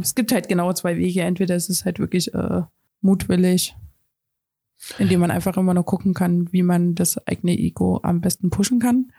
[0.00, 1.22] es gibt halt genau zwei Wege.
[1.22, 2.62] Entweder es ist halt wirklich äh,
[3.00, 3.74] mutwillig,
[4.98, 8.78] indem man einfach immer nur gucken kann, wie man das eigene Ego am besten pushen
[8.78, 9.12] kann.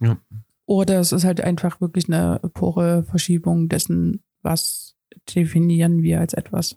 [0.00, 0.18] Ja.
[0.66, 4.96] Oder es ist halt einfach wirklich eine pure Verschiebung dessen, was
[5.34, 6.76] definieren wir als etwas.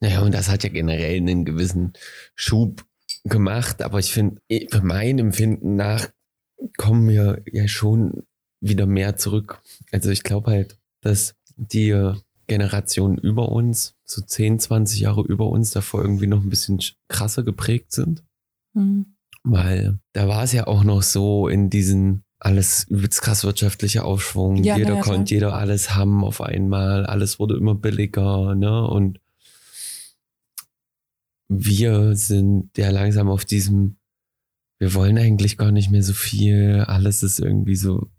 [0.00, 1.94] Naja, und das hat ja generell einen gewissen
[2.34, 2.84] Schub
[3.24, 6.10] gemacht, aber ich finde, für mein Empfinden nach
[6.76, 8.24] kommen wir ja schon
[8.60, 9.62] wieder mehr zurück.
[9.90, 12.12] Also ich glaube halt, dass die
[12.46, 17.42] Generationen über uns, so 10, 20 Jahre über uns, davor irgendwie noch ein bisschen krasser
[17.42, 18.22] geprägt sind.
[18.74, 19.16] Hm.
[19.42, 24.62] Weil da war es ja auch noch so in diesen alles übelst krass wirtschaftlicher Aufschwung.
[24.62, 25.50] Ja, jeder ja, konnte, klar.
[25.50, 27.06] jeder alles haben auf einmal.
[27.06, 28.86] Alles wurde immer billiger, ne?
[28.86, 29.18] Und
[31.48, 33.96] wir sind ja langsam auf diesem,
[34.78, 36.84] wir wollen eigentlich gar nicht mehr so viel.
[36.86, 38.10] Alles ist irgendwie so.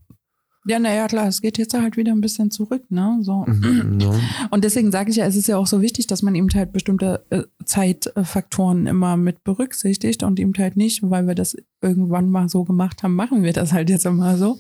[0.68, 3.20] Ja, naja, klar, es geht jetzt halt wieder ein bisschen zurück, ne?
[3.22, 3.46] So.
[3.46, 4.20] ne?
[4.50, 6.72] Und deswegen sage ich ja, es ist ja auch so wichtig, dass man eben halt
[6.74, 12.50] bestimmte äh, Zeitfaktoren immer mit berücksichtigt und eben halt nicht, weil wir das irgendwann mal
[12.50, 14.58] so gemacht haben, machen wir das halt jetzt immer so.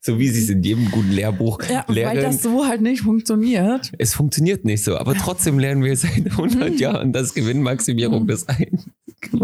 [0.00, 2.22] So wie sie es in jedem guten Lehrbuch Ja, weil lernen.
[2.22, 3.92] das so halt nicht funktioniert.
[3.98, 8.26] es funktioniert nicht so, aber trotzdem lernen wir seit 100 Jahren, dass Gewinnmaximierung Mhm.
[8.28, 8.78] das ein.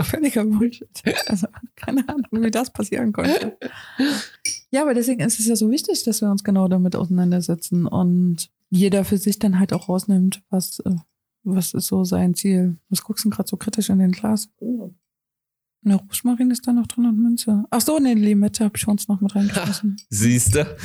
[0.03, 0.89] Völliger Bullshit.
[1.27, 1.47] Also
[1.77, 3.57] keine Ahnung, wie das passieren konnte.
[4.73, 8.51] Ja, aber deswegen ist es ja so wichtig, dass wir uns genau damit auseinandersetzen und
[8.71, 10.97] jeder für sich dann halt auch rausnimmt, was, äh,
[11.45, 12.79] was ist so sein Ziel.
[12.89, 14.49] Was guckst du denn gerade so kritisch in den Glas?
[15.85, 17.65] Eine Rosmarin ist da noch drin und Münze.
[17.71, 20.01] Ach so, eine Limette habe ich uns noch mit reingeschmissen.
[20.09, 20.65] Siehst du?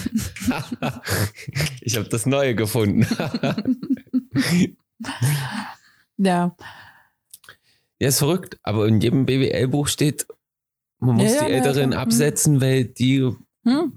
[1.81, 3.05] ich habe das Neue gefunden.
[6.17, 6.55] ja,
[7.99, 10.27] ja, ist verrückt, aber in jedem BWL-Buch steht,
[10.99, 11.99] man muss Ja, ja, die Älteren ja.
[11.99, 13.31] absetzen, weil die,
[13.67, 13.93] hm?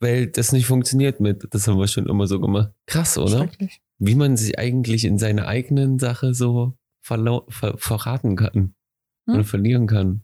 [0.00, 1.46] weil das nicht funktioniert mit.
[1.50, 2.72] Das haben wir schon immer so gemacht.
[2.86, 3.48] Krass, oder?
[3.98, 8.74] Wie man sich eigentlich in seiner eigenen Sache so ver verraten kann
[9.26, 9.34] Hm?
[9.34, 10.22] oder verlieren kann.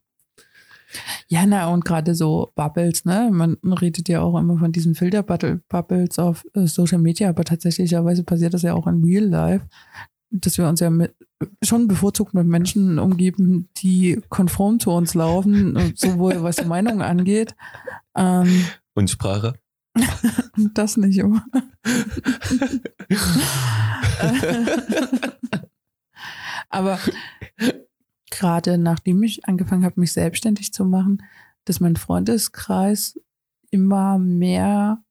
[1.27, 3.31] Ja, na, und gerade so Bubbles, ne?
[3.33, 8.53] Man redet ja auch immer von diesen Filter-Bubbles auf äh, Social Media, aber tatsächlicherweise passiert
[8.53, 9.67] das ja auch in Real Life,
[10.33, 11.15] dass wir uns ja mit,
[11.63, 17.55] schon bevorzugt mit Menschen umgeben, die konform zu uns laufen, sowohl was die Meinung angeht.
[18.17, 18.65] Ähm,
[18.95, 19.55] Und Sprache?
[20.75, 21.45] das nicht immer.
[26.71, 26.99] aber
[28.31, 31.23] gerade nachdem ich angefangen habe, mich selbstständig zu machen,
[31.65, 33.21] dass mein Freundeskreis
[33.71, 35.03] immer mehr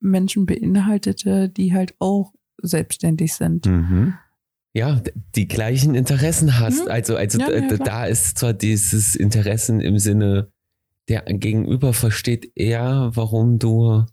[0.00, 3.66] Menschen beinhaltete, die halt auch selbstständig sind.
[3.66, 4.14] Mhm.
[4.76, 5.00] Ja,
[5.36, 6.84] die gleichen Interessen hast.
[6.84, 6.90] Mhm.
[6.90, 10.50] Also, also Ja, ja, da ist zwar dieses Interessen im Sinne,
[11.08, 14.04] der Gegenüber versteht eher, warum du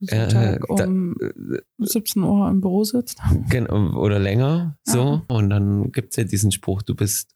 [0.00, 3.18] da- um äh, 17 Uhr im Büro sitzt.
[3.50, 4.98] gen- oder länger so.
[5.28, 5.36] Ja.
[5.36, 7.34] Und dann gibt's ja diesen Spruch, du bist,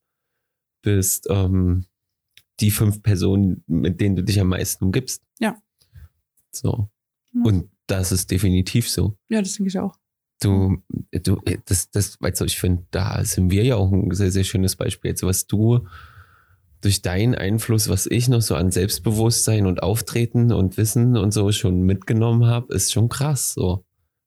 [0.82, 1.86] bist ähm,
[2.60, 5.22] die fünf Personen, mit denen du dich am meisten umgibst.
[5.40, 5.56] Ja.
[6.52, 6.88] So.
[7.34, 7.42] Ja.
[7.44, 9.16] Und das ist definitiv so.
[9.28, 9.96] Ja, das denke ich auch.
[10.42, 14.30] Du, du, das, das, weißt du, ich finde, da sind wir ja auch ein sehr,
[14.30, 15.12] sehr schönes Beispiel.
[15.12, 15.86] Also, was du
[16.82, 21.50] durch deinen Einfluss, was ich noch so an Selbstbewusstsein und Auftreten und Wissen und so
[21.52, 23.54] schon mitgenommen habe, ist schon krass.
[23.54, 23.84] So.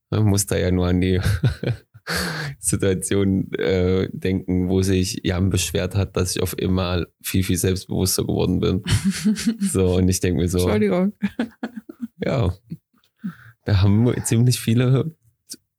[0.10, 1.20] Man muss da ja nur an die
[2.60, 8.24] Situation äh, denken, wo sich Jan beschwert hat, dass ich auf einmal viel, viel selbstbewusster
[8.24, 8.84] geworden bin.
[9.60, 11.14] So, und ich denke mir so, Entschuldigung.
[12.24, 12.54] ja,
[13.66, 15.14] da haben ziemlich viele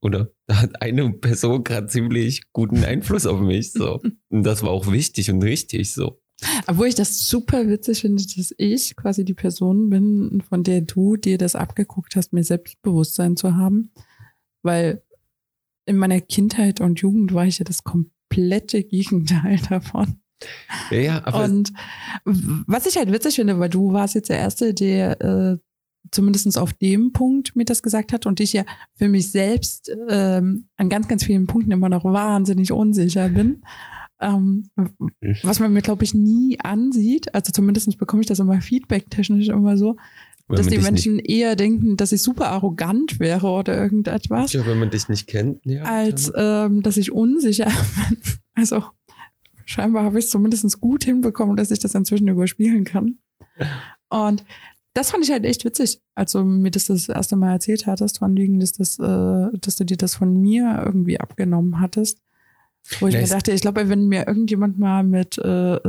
[0.01, 3.73] oder da hat eine Person gerade ziemlich guten Einfluss auf mich.
[3.73, 4.01] So.
[4.29, 6.21] Und das war auch wichtig und richtig so.
[6.67, 11.17] Obwohl ich das super witzig finde, dass ich quasi die Person bin, von der du
[11.17, 13.91] dir das abgeguckt hast, mir Selbstbewusstsein zu haben.
[14.63, 15.03] Weil
[15.87, 20.21] in meiner Kindheit und Jugend war ich ja das komplette Gegenteil davon.
[20.91, 21.73] Ja, ja, aber und
[22.25, 25.57] was ich halt witzig finde, weil du warst jetzt der Erste, der äh,
[26.11, 30.69] zumindest auf dem Punkt mir das gesagt hat und ich ja für mich selbst ähm,
[30.77, 33.63] an ganz, ganz vielen Punkten immer noch wahnsinnig unsicher bin.
[34.19, 34.71] Ähm,
[35.43, 37.35] was man mir, glaube ich, nie ansieht.
[37.35, 39.97] Also zumindest bekomme ich das immer feedback-technisch immer so,
[40.49, 44.67] wenn dass die Menschen eher denken, dass ich super arrogant wäre oder irgendetwas, nicht, ja,
[44.67, 45.83] wenn man dich nicht kennt, ja.
[45.83, 47.67] als ähm, dass ich unsicher
[48.09, 48.19] bin.
[48.55, 48.85] Also
[49.65, 53.19] scheinbar habe ich es zumindest gut hinbekommen, dass ich das inzwischen überspielen kann.
[54.09, 54.45] Und
[54.97, 58.19] das fand ich halt echt witzig, als du mir das das erste Mal erzählt hattest,
[58.19, 62.21] von wegen, dass, das, äh, dass du dir das von mir irgendwie abgenommen hattest.
[63.01, 65.81] Wo ich Ja, mir dachte, ich glaube, wenn mir irgendjemand mal mit äh,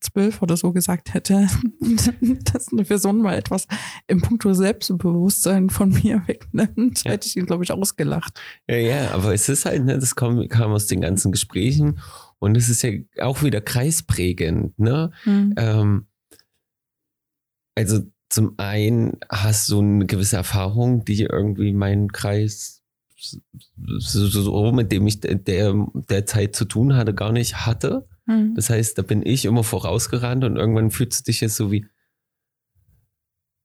[0.00, 1.46] zwölf oder so gesagt hätte,
[2.52, 3.66] dass eine Person mal etwas
[4.06, 7.12] im Punkto Selbstbewusstsein von mir wegnimmt, Ja.
[7.12, 8.40] hätte ich ihn, glaube ich, ausgelacht.
[8.68, 11.98] Ja, ja, aber es ist halt, ne, das kam, kam aus den ganzen Gesprächen
[12.38, 15.10] und es ist ja auch wieder kreisprägend, ne?
[15.26, 16.06] Ähm,
[17.74, 22.82] also zum einen hast du eine gewisse Erfahrung, die irgendwie meinen Kreis
[23.98, 28.06] so, so, mit dem ich der, der Zeit zu tun hatte, gar nicht hatte.
[28.26, 28.54] Mhm.
[28.54, 31.86] Das heißt, da bin ich immer vorausgerannt und irgendwann fühlst du dich jetzt so wie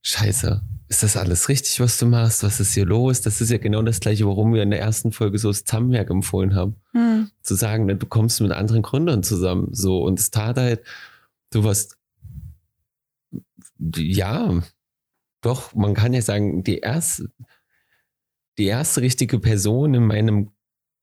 [0.03, 2.43] Scheiße, ist das alles richtig, was du machst?
[2.43, 3.22] Was ist hier los?
[3.22, 6.09] Das ist ja genau das gleiche, warum wir in der ersten Folge so das Zusammenwerk
[6.09, 7.30] empfohlen haben Mhm.
[7.43, 9.70] zu sagen, ne, du kommst mit anderen Gründern zusammen.
[9.74, 10.82] So, und es tat halt,
[11.51, 11.97] du warst,
[13.96, 14.62] ja,
[15.42, 17.32] doch, man kann ja sagen, die erste,
[18.58, 20.52] die erste richtige Person in meinem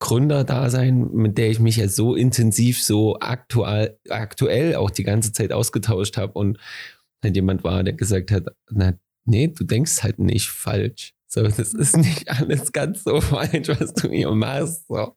[0.00, 5.52] Gründerdasein, mit der ich mich ja so intensiv, so aktuell, aktuell auch die ganze Zeit
[5.52, 6.58] ausgetauscht habe und
[7.22, 11.14] halt jemand war, der gesagt hat, na, nee, du denkst halt nicht falsch.
[11.30, 14.86] So, das ist nicht alles ganz so falsch, was du hier machst.
[14.88, 15.14] So.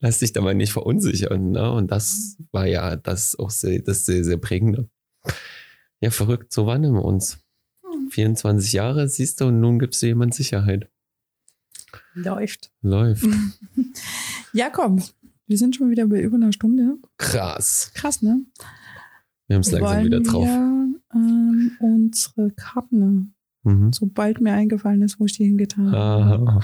[0.00, 1.52] Lass dich da mal nicht verunsichern.
[1.52, 1.70] Ne?
[1.70, 4.88] Und das war ja das auch sehr, das sehr, sehr prägende.
[6.00, 7.38] Ja, verrückt, so waren wir uns.
[8.10, 10.88] 24 Jahre, siehst du, und nun gibst du jemand Sicherheit.
[12.14, 12.72] Läuft.
[12.82, 13.24] Läuft.
[14.52, 15.02] Ja, komm.
[15.46, 16.96] Wir sind schon wieder bei über einer Stunde.
[17.18, 17.90] Krass.
[17.94, 18.40] Krass, ne?
[19.48, 20.46] Wir haben es langsam wieder drauf.
[20.46, 23.34] Wir, ähm, unsere Karten,
[23.64, 23.92] Mhm.
[23.92, 26.60] sobald mir eingefallen ist, wo ich die hingetan habe.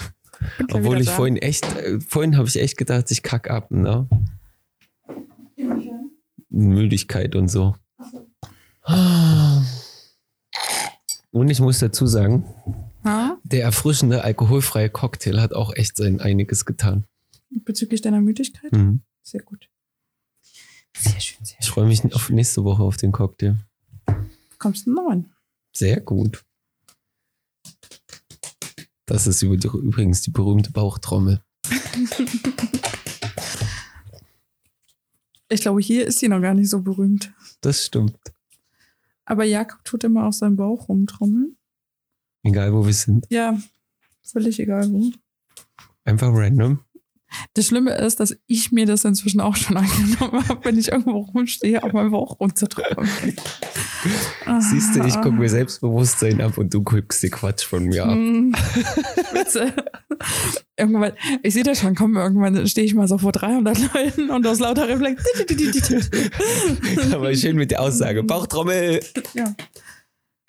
[0.57, 1.13] Gleich Obwohl ich da.
[1.13, 4.09] vorhin echt, äh, vorhin habe ich echt gedacht, ich kack ab, ne?
[6.49, 7.77] Müdigkeit und so.
[11.31, 12.45] Und ich muss dazu sagen,
[13.05, 13.37] Ha?
[13.43, 17.05] der erfrischende alkoholfreie Cocktail hat auch echt sein einiges getan.
[17.51, 18.73] Bezüglich deiner Müdigkeit?
[18.73, 19.03] Mhm.
[19.23, 19.69] Sehr gut.
[20.97, 21.75] Sehr schön, sehr Ich schön.
[21.75, 23.57] freue mich auf nächste Woche auf den Cocktail.
[24.59, 25.33] Kommst du neun?
[25.75, 26.45] Sehr gut.
[29.07, 31.41] Das ist übrigens die berühmte Bauchtrommel.
[35.49, 37.31] Ich glaube, hier ist sie noch gar nicht so berühmt.
[37.61, 38.17] Das stimmt.
[39.25, 41.57] Aber Jakob tut immer auf seinem Bauch rumtrommeln.
[42.43, 43.27] Egal wo wir sind.
[43.31, 43.57] Ja,
[44.23, 45.11] völlig egal wo.
[46.05, 46.81] Einfach random.
[47.55, 51.19] Das Schlimme ist, dass ich mir das inzwischen auch schon angenommen habe, wenn ich irgendwo
[51.19, 53.09] rumstehe, auf meinem Bauch runterzudrücken.
[54.61, 58.19] Siehst du, ich gucke mir Selbstbewusstsein ab und du guckst dir Quatsch von mir ab.
[59.29, 59.73] Spitze.
[60.77, 61.13] irgendwann,
[61.43, 64.59] ich sehe das schon kommen, irgendwann stehe ich mal so vor 300 Leuten und aus
[64.59, 65.25] lauter Reflex.
[67.13, 69.01] Aber schön mit der Aussage, Bauchtrommel.
[69.35, 69.55] Ja.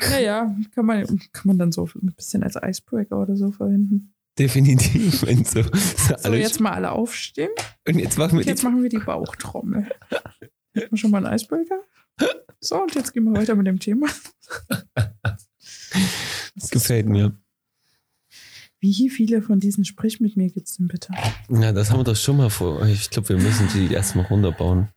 [0.02, 4.14] Ja, ja, kann man, kann man dann so ein bisschen als Icebreaker oder so verwenden.
[4.38, 5.24] Definitiv.
[5.24, 7.52] Wenn so, so, So, jetzt mal alle aufstehen.
[7.88, 9.90] und jetzt machen wir Jetzt die, machen wir die Bauchtrommel.
[10.94, 11.82] Schon mal einen Icebreaker?
[12.60, 14.08] So, und jetzt gehen wir weiter mit dem Thema.
[16.56, 17.38] das gefällt mir.
[18.80, 21.14] Wie viele von diesen Sprich mit mir gibt's denn bitte?
[21.50, 22.86] Ja, das haben wir doch schon mal vor.
[22.86, 24.90] Ich glaube, wir müssen die erstmal runterbauen.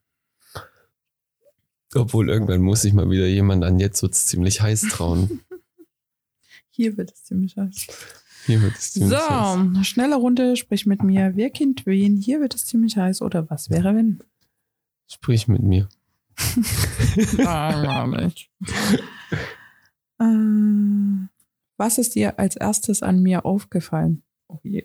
[1.95, 5.41] Obwohl irgendwann muss sich mal wieder jemand an jetzt wird's ziemlich heiß trauen.
[6.71, 7.87] Hier wird es ziemlich heiß.
[8.47, 9.59] Hier wird es ziemlich heiß.
[9.75, 11.33] So, schnelle Runde, sprich mit mir.
[11.35, 12.17] Wer kennt wen?
[12.17, 13.21] Hier wird es ziemlich heiß.
[13.23, 14.23] Oder was wäre wenn?
[15.09, 15.89] Sprich mit mir.
[17.39, 18.51] Ah, ja, nicht.
[20.19, 21.29] äh,
[21.79, 24.23] was ist dir als erstes an mir aufgefallen?
[24.49, 24.85] Oh je.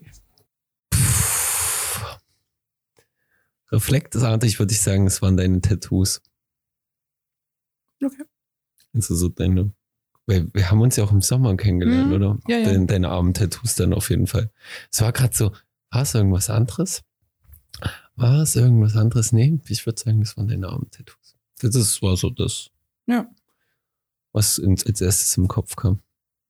[3.70, 6.22] Reflektartig würde ich sagen, es waren deine Tattoos.
[8.02, 8.24] Okay.
[8.94, 9.72] Also so deine.
[10.26, 12.12] Weil wir haben uns ja auch im Sommer kennengelernt, Mhm.
[12.14, 12.38] oder?
[12.48, 12.64] Ja, ja.
[12.72, 14.50] Deine, deine armen Tattoos dann auf jeden Fall.
[14.90, 15.52] Es war gerade so,
[15.90, 17.02] war es irgendwas anderes?
[18.14, 19.32] War es irgendwas anderes?
[19.32, 21.36] Nee, ich würde sagen, das waren deine armen Tattoos.
[21.60, 22.70] Das war so das,
[23.06, 23.28] Ja.
[24.32, 26.00] was als erstes im Kopf kam.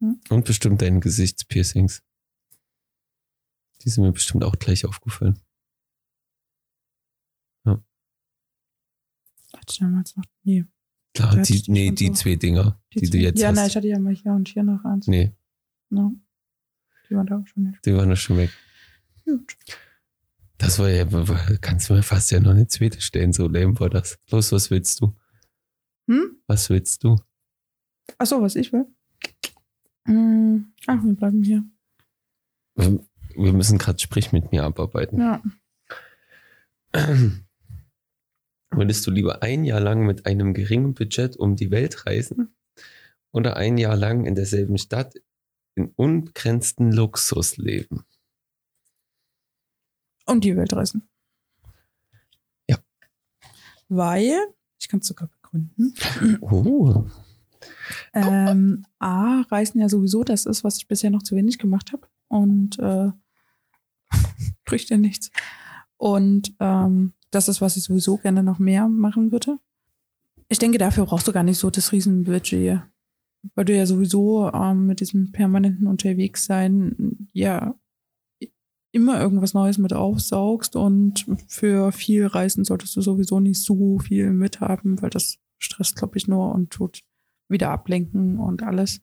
[0.00, 0.20] Mhm.
[0.30, 2.02] Und bestimmt deine Gesichtspiercings.
[3.82, 5.40] Die sind mir bestimmt auch gleich aufgefallen.
[9.54, 10.24] Hatte ich damals noch?
[10.44, 10.64] Nee.
[11.14, 12.12] Klar, Ja, die, nee, die so.
[12.14, 13.56] zwei Dinger, die, du zwei- jetzt ja, hast.
[13.56, 15.06] nein, ich hatte ja mal hier und hier noch eins.
[15.06, 15.32] nee,
[15.90, 16.10] Ja.
[17.10, 17.84] Die waren da auch schon nicht.
[17.84, 18.50] die waren doch schon weg.
[19.26, 19.56] Gut.
[20.56, 21.04] Das war ja,
[21.60, 24.18] kannst du mir fast ja noch eine zweite stellen, so lame war das.
[24.30, 25.14] Los, was willst du?
[26.08, 26.36] Hm?
[26.46, 27.18] Was willst du?
[28.18, 28.86] Ach so, was ich will?
[30.06, 31.62] Hm, Ach, wir bleiben hier.
[32.74, 33.04] Wir,
[33.36, 35.18] wir müssen gerade Sprich mit mir abarbeiten.
[35.20, 35.42] Ja.
[38.74, 42.54] Würdest du lieber ein Jahr lang mit einem geringen Budget um die Welt reisen
[43.30, 45.14] oder ein Jahr lang in derselben Stadt
[45.74, 48.06] in unbegrenzten Luxus leben?
[50.24, 51.06] Und die Welt reisen.
[52.66, 52.78] Ja.
[53.88, 54.38] Weil,
[54.80, 55.94] ich kann es sogar begründen.
[56.40, 57.10] Oh,
[58.14, 62.08] Ähm, A, Reisen ja sowieso das ist, was ich bisher noch zu wenig gemacht habe.
[62.28, 63.10] Und äh,
[64.64, 65.30] spricht ja nichts.
[65.98, 69.58] Und ähm, das ist, was ich sowieso gerne noch mehr machen würde.
[70.48, 72.82] Ich denke, dafür brauchst du gar nicht so das Riesenbudget.
[73.54, 77.74] Weil du ja sowieso ähm, mit diesem permanenten Unterwegssein ja
[78.92, 84.30] immer irgendwas Neues mit aufsaugst und für viel Reisen solltest du sowieso nicht so viel
[84.30, 87.02] mithaben, weil das stresst, glaube ich, nur und tut
[87.48, 89.00] wieder ablenken und alles.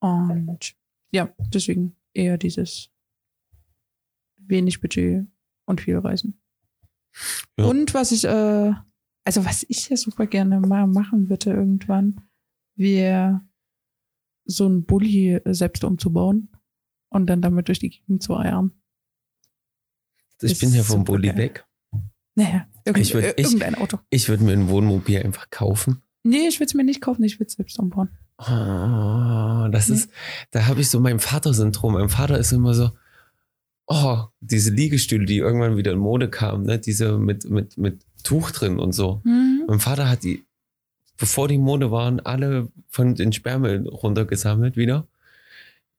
[0.00, 0.76] Und
[1.10, 2.90] ja, deswegen eher dieses
[4.36, 5.26] wenig Budget
[5.64, 6.38] und viel Reisen.
[7.58, 7.66] Ja.
[7.66, 8.72] Und was ich, äh,
[9.24, 12.20] also was ich ja super gerne mal machen würde irgendwann,
[12.76, 13.40] wäre
[14.46, 16.50] so ein Bulli selbst umzubauen
[17.10, 18.72] und dann damit durch die Gegend zu eiern.
[20.42, 21.36] ich Ist bin ja vom Bulli geil.
[21.38, 21.66] weg.
[22.34, 23.98] Naja, irgend, Ich würd- äh, ich- irgendein Auto.
[24.10, 26.02] Ich würde mir ein Wohnmobil einfach kaufen.
[26.24, 28.08] Nee, ich will es mir nicht kaufen, ich will es selbst umbauen.
[28.38, 29.94] Oh, das Mhm.
[29.94, 30.10] ist,
[30.50, 31.92] da habe ich so mein Vater-Syndrom.
[31.94, 32.90] Mein Vater ist immer so,
[33.86, 36.78] oh, diese Liegestühle, die irgendwann wieder in Mode kamen, ne?
[36.78, 39.20] diese mit, mit, mit Tuch drin und so.
[39.24, 39.64] Mhm.
[39.68, 40.44] Mein Vater hat die,
[41.16, 45.06] bevor die Mode waren, alle von den Sperrmüll runtergesammelt wieder.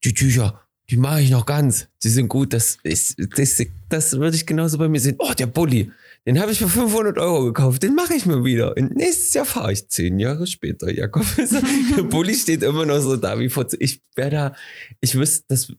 [0.04, 1.88] Die Tücher, die mache ich noch ganz.
[2.04, 2.54] Die sind gut.
[2.54, 5.16] Das ist, das, das würde ich genauso bei mir sehen.
[5.20, 5.92] Oh, der Bulli,
[6.26, 7.82] den habe ich für 500 Euro gekauft.
[7.84, 8.76] Den mache ich mir wieder.
[8.78, 10.92] Und nächstes Jahr fahre ich zehn Jahre später.
[10.92, 11.26] Jakob,
[11.98, 13.66] der Bulli steht immer noch so da wie vor.
[13.80, 14.56] Ich wäre da,
[15.02, 15.72] ich wüsste, das,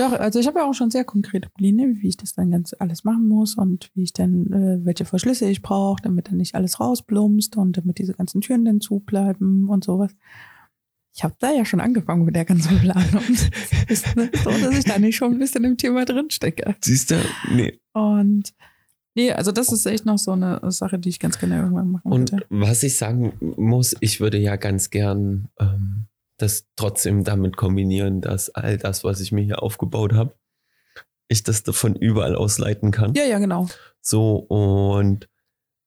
[0.00, 2.74] Doch, also ich habe ja auch schon sehr konkrete Pläne, wie ich das dann ganz
[2.78, 6.54] alles machen muss und wie ich dann, äh, welche Verschlüsse ich brauche, damit dann nicht
[6.54, 10.12] alles rausblumst und damit diese ganzen Türen dann zubleiben und sowas.
[11.14, 13.24] Ich habe da ja schon angefangen mit der ganzen Planung.
[13.88, 16.76] ist ne, so, dass ich da nicht schon ein bisschen im Thema drin stecke.
[16.80, 17.16] siehst du,
[17.52, 17.78] nee.
[17.92, 18.54] Und
[19.14, 22.10] nee, also das ist echt noch so eine Sache, die ich ganz gerne irgendwann machen
[22.10, 22.46] Und würde.
[22.48, 26.06] was ich sagen muss, ich würde ja ganz gern ähm,
[26.42, 30.34] das trotzdem damit kombinieren, dass all das, was ich mir hier aufgebaut habe,
[31.28, 33.14] ich das davon überall ausleiten kann.
[33.14, 33.68] Ja, ja, genau.
[34.00, 35.28] So, und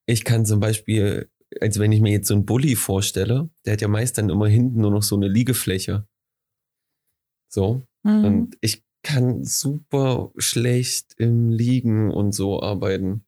[0.06, 3.82] ich kann zum Beispiel, als wenn ich mir jetzt so einen Bulli vorstelle, der hat
[3.82, 6.08] ja meist dann immer hinten nur noch so eine Liegefläche.
[7.50, 7.84] So.
[8.04, 8.26] Mhm.
[8.26, 13.26] Und ich kann super schlecht im Liegen und so arbeiten.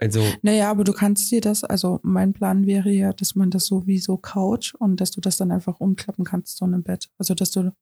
[0.00, 3.66] Also, Naja, aber du kannst dir das, also mein Plan wäre ja, dass man das
[3.66, 7.10] so wie so Couch und dass du das dann einfach umklappen kannst, so ein Bett.
[7.18, 7.72] Also, dass du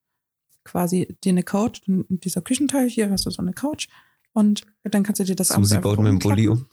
[0.65, 3.89] quasi dir eine Couch, dieser Küchenteil, hier hast du so eine Couch
[4.33, 6.67] und dann kannst du dir das Susi baut mir einen Bulli um.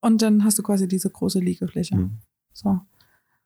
[0.00, 1.94] Und dann hast du quasi diese große Liegefläche.
[1.94, 2.18] Hm.
[2.52, 2.80] So.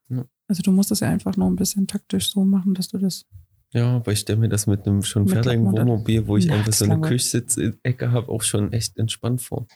[0.09, 0.25] Ja.
[0.49, 3.27] Also du musst das ja einfach nur ein bisschen taktisch so machen, dass du das.
[3.73, 5.71] Ja, aber ich stelle mir das mit einem schon Mit fertigen.
[5.71, 7.23] Wohnmobil, wo ich Ja, einfach so eine langweilig.
[7.31, 9.67] Küchensitz-Ecke habe, auch schon echt entspannt vor.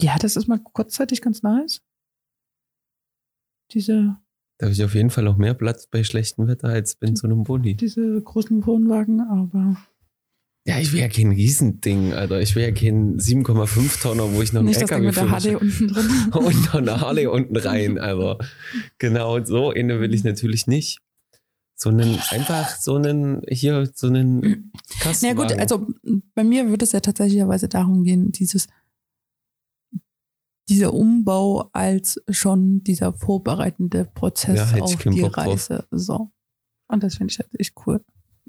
[0.00, 1.80] Ja, das ist mal kurzzeitig ganz nice.
[3.72, 4.16] Diese,
[4.58, 7.26] Da habe ich auf jeden Fall auch mehr Platz bei schlechtem Wetter als in so
[7.26, 7.74] einem Bulli.
[7.74, 9.76] diese großen Wohnwagen, aber
[10.64, 12.40] Ja, ich will ja kein Riesending, Alter.
[12.40, 15.16] Ich will ja kein 7,5 Tonner, wo ich noch einen nicht das Ding LKW mit
[15.16, 16.10] der Harley unten drin.
[16.32, 18.38] und noch eine Harley unten rein, Alter.
[18.98, 21.00] Genau, so eine will ich natürlich nicht.
[21.78, 25.26] So einen, einfach so einen, hier, so einen Kasten.
[25.26, 25.86] Na gut, also
[26.34, 28.66] bei mir würde es ja tatsächlicherweise darum gehen, dieses
[30.68, 35.36] dieser Umbau als schon dieser vorbereitende Prozess Ja, auf die drauf.
[35.36, 35.86] Reise.
[35.90, 36.30] So.
[36.88, 38.00] Und das finde ich halt echt cool.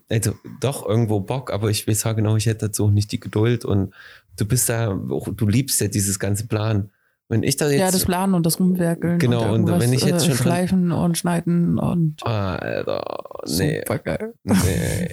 [0.10, 3.20] also doch irgendwo Bock, aber ich weiß ja genau, ich hätte dazu auch nicht die
[3.20, 3.94] Geduld und
[4.38, 6.92] du bist da, du liebst ja dieses ganze Plan.
[7.30, 7.80] Wenn ich da jetzt.
[7.80, 9.20] ja, das Planen und das Rumwerkeln.
[9.20, 13.04] Genau, und irgendwas, wenn ich jetzt äh, schon dran- Schleifen und Schneiden und Alter,
[13.48, 13.80] nee.
[13.80, 14.34] super geil.
[14.44, 15.10] nee.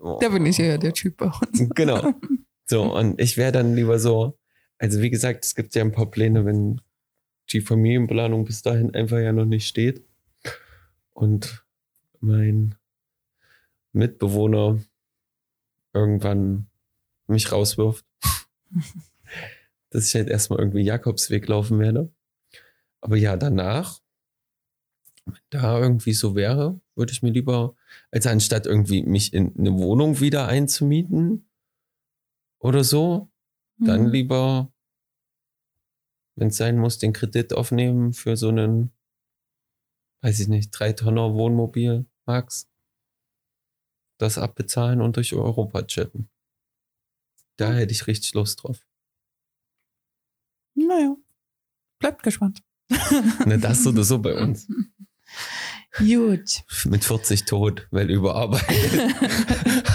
[0.00, 0.18] Oh.
[0.22, 1.68] Da bin ich ja der Typ bei uns.
[1.74, 2.12] Genau.
[2.66, 4.38] So, und ich wäre dann lieber so,
[4.78, 6.80] also wie gesagt, es gibt ja ein paar Pläne, wenn
[7.50, 10.04] die Familienplanung bis dahin einfach ja noch nicht steht
[11.12, 11.64] und
[12.20, 12.74] mein
[13.92, 14.80] Mitbewohner
[15.92, 16.66] irgendwann
[17.26, 18.04] mich rauswirft,
[19.90, 22.12] dass ich halt erstmal irgendwie Jakobsweg laufen werde.
[23.00, 24.00] Aber ja, danach,
[25.24, 27.74] wenn da irgendwie so wäre, würde ich mir lieber,
[28.10, 31.48] als anstatt irgendwie mich in eine Wohnung wieder einzumieten
[32.58, 33.30] oder so,
[33.78, 34.10] dann Mhm.
[34.10, 34.72] lieber,
[36.36, 38.92] wenn es sein muss, den Kredit aufnehmen für so einen,
[40.22, 42.68] weiß ich nicht, drei Tonner Wohnmobil, Max.
[44.18, 46.28] Das abbezahlen und durch Europa chatten.
[47.56, 48.86] Da hätte ich richtig Lust drauf.
[50.74, 51.16] Naja,
[51.98, 52.62] bleibt gespannt.
[53.46, 54.68] Ne, das oder so bei uns.
[55.98, 56.62] Gut.
[56.84, 59.14] Mit 40 tot, weil überarbeitet.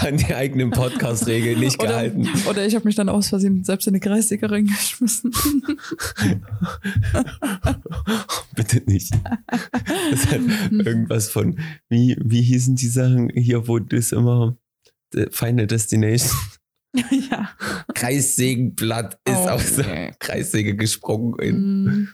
[0.00, 2.28] An die eigenen Podcast-Regeln nicht Oder, gehalten.
[2.48, 5.32] oder ich habe mich dann aus Versehen selbst in eine Kreissäge reingeschmissen.
[8.54, 9.12] Bitte nicht.
[10.10, 11.58] Das hat irgendwas von,
[11.88, 14.56] wie, wie hießen die Sachen hier, wo das immer
[15.12, 16.36] The Final Destination
[17.30, 17.50] ja.
[17.94, 20.12] Kreissägenblatt ist Oh, aus der.
[20.18, 21.84] Kreissäge gesprungen.
[21.94, 22.08] Mm.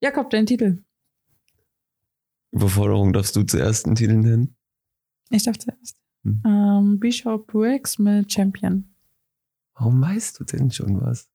[0.00, 0.78] Jakob, dein Titel.
[2.50, 4.56] Überforderung darfst du zuerst einen Titel nennen.
[5.30, 5.96] Ich darf zuerst.
[6.24, 6.42] Hm.
[6.44, 8.94] Ähm, Bishop Briggs mit Champion.
[9.74, 11.28] Warum weißt du denn schon was?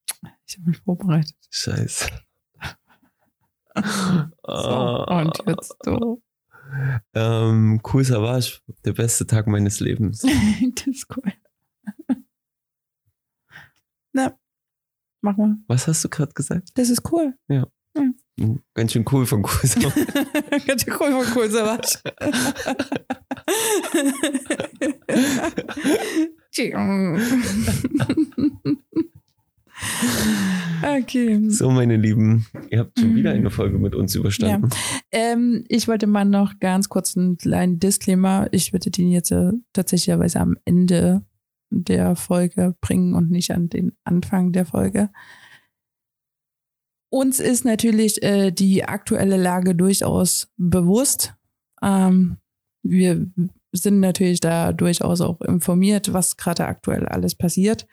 [0.46, 1.38] Ich habe mich vorbereitet.
[1.50, 2.08] Scheiße.
[4.46, 6.22] So, und jetzt du.
[7.14, 10.22] Ähm, cool Savage, der beste Tag meines Lebens.
[10.76, 11.34] das ist cool.
[14.12, 14.38] Na,
[15.22, 15.58] mach mal.
[15.68, 16.70] Was hast du gerade gesagt?
[16.76, 17.36] Das ist cool.
[17.48, 18.16] Hm,
[18.74, 20.06] Ganz schön cool von Savage.
[20.68, 22.00] Ganz schön cool von cool, Savage.
[30.84, 31.40] okay.
[31.50, 33.16] So, meine Lieben, ihr habt schon Mhm.
[33.16, 34.70] wieder eine Folge mit uns überstanden.
[35.12, 38.48] Ähm, ich wollte mal noch ganz kurz einen kleinen Disclaimer.
[38.52, 41.24] Ich würde den jetzt äh, tatsächlicherweise am Ende
[41.70, 45.10] der Folge bringen und nicht an den Anfang der Folge.
[47.14, 51.36] Uns ist natürlich äh, die aktuelle Lage durchaus bewusst.
[51.84, 52.38] Ähm,
[52.82, 53.28] wir
[53.72, 57.86] sind natürlich da durchaus auch informiert, was gerade aktuell alles passiert.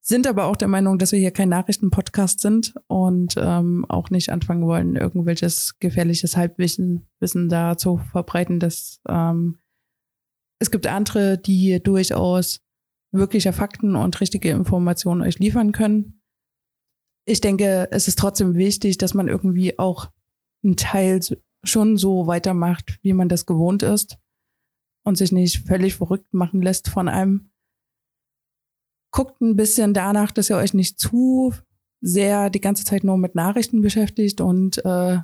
[0.00, 4.30] Sind aber auch der Meinung, dass wir hier kein Nachrichtenpodcast sind und ähm, auch nicht
[4.30, 8.58] anfangen wollen, irgendwelches gefährliches Halbwissen Wissen da zu verbreiten.
[8.58, 9.60] Dass, ähm,
[10.58, 12.60] es gibt andere, die durchaus
[13.12, 16.19] wirkliche Fakten und richtige Informationen euch liefern können.
[17.26, 20.10] Ich denke, es ist trotzdem wichtig, dass man irgendwie auch
[20.64, 21.20] einen Teil
[21.62, 24.18] schon so weitermacht, wie man das gewohnt ist
[25.04, 27.50] und sich nicht völlig verrückt machen lässt von einem.
[29.12, 31.52] Guckt ein bisschen danach, dass ihr euch nicht zu
[32.00, 35.18] sehr die ganze Zeit nur mit Nachrichten beschäftigt und äh,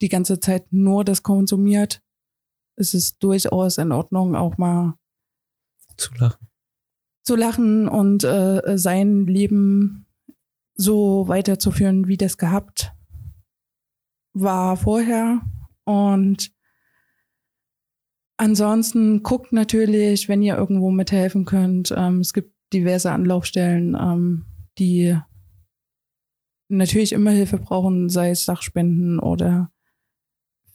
[0.00, 2.02] die ganze Zeit nur das konsumiert.
[2.76, 4.94] Es ist durchaus in Ordnung, auch mal
[5.96, 6.48] Zu lachen.
[7.22, 10.06] zu lachen und äh, sein Leben
[10.78, 12.92] so weiterzuführen, wie das gehabt
[14.32, 15.42] war vorher.
[15.84, 16.52] Und
[18.36, 21.92] ansonsten guckt natürlich, wenn ihr irgendwo mithelfen könnt.
[21.96, 24.46] Ähm, es gibt diverse Anlaufstellen, ähm,
[24.78, 25.18] die
[26.68, 29.72] natürlich immer Hilfe brauchen, sei es Sachspenden oder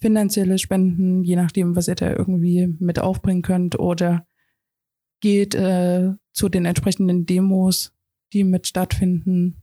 [0.02, 3.80] finanzielle Spenden, je nachdem, was ihr da irgendwie mit aufbringen könnt.
[3.80, 4.28] Oder
[5.22, 7.94] geht äh, zu den entsprechenden Demos,
[8.34, 9.63] die mit stattfinden.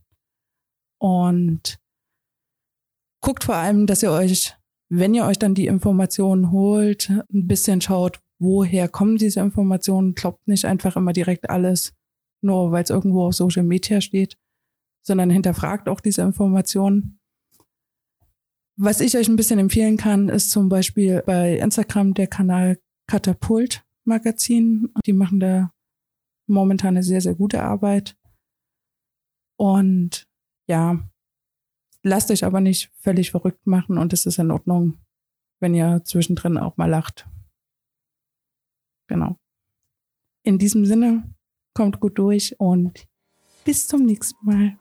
[1.01, 1.79] Und
[3.21, 4.55] guckt vor allem, dass ihr euch,
[4.89, 10.13] wenn ihr euch dann die Informationen holt, ein bisschen schaut, woher kommen diese Informationen.
[10.13, 11.93] Glaubt nicht einfach immer direkt alles,
[12.41, 14.37] nur weil es irgendwo auf Social Media steht,
[15.01, 17.19] sondern hinterfragt auch diese Informationen.
[18.77, 23.83] Was ich euch ein bisschen empfehlen kann, ist zum Beispiel bei Instagram der Kanal Katapult
[24.03, 24.93] Magazin.
[25.07, 25.73] Die machen da
[26.45, 28.15] momentan eine sehr, sehr gute Arbeit.
[29.57, 30.27] Und
[30.71, 30.97] ja,
[32.01, 34.97] lasst euch aber nicht völlig verrückt machen und es ist in Ordnung,
[35.59, 37.27] wenn ihr zwischendrin auch mal lacht.
[39.07, 39.35] Genau.
[40.43, 41.35] In diesem Sinne,
[41.73, 43.05] kommt gut durch und
[43.65, 44.77] bis zum nächsten Mal.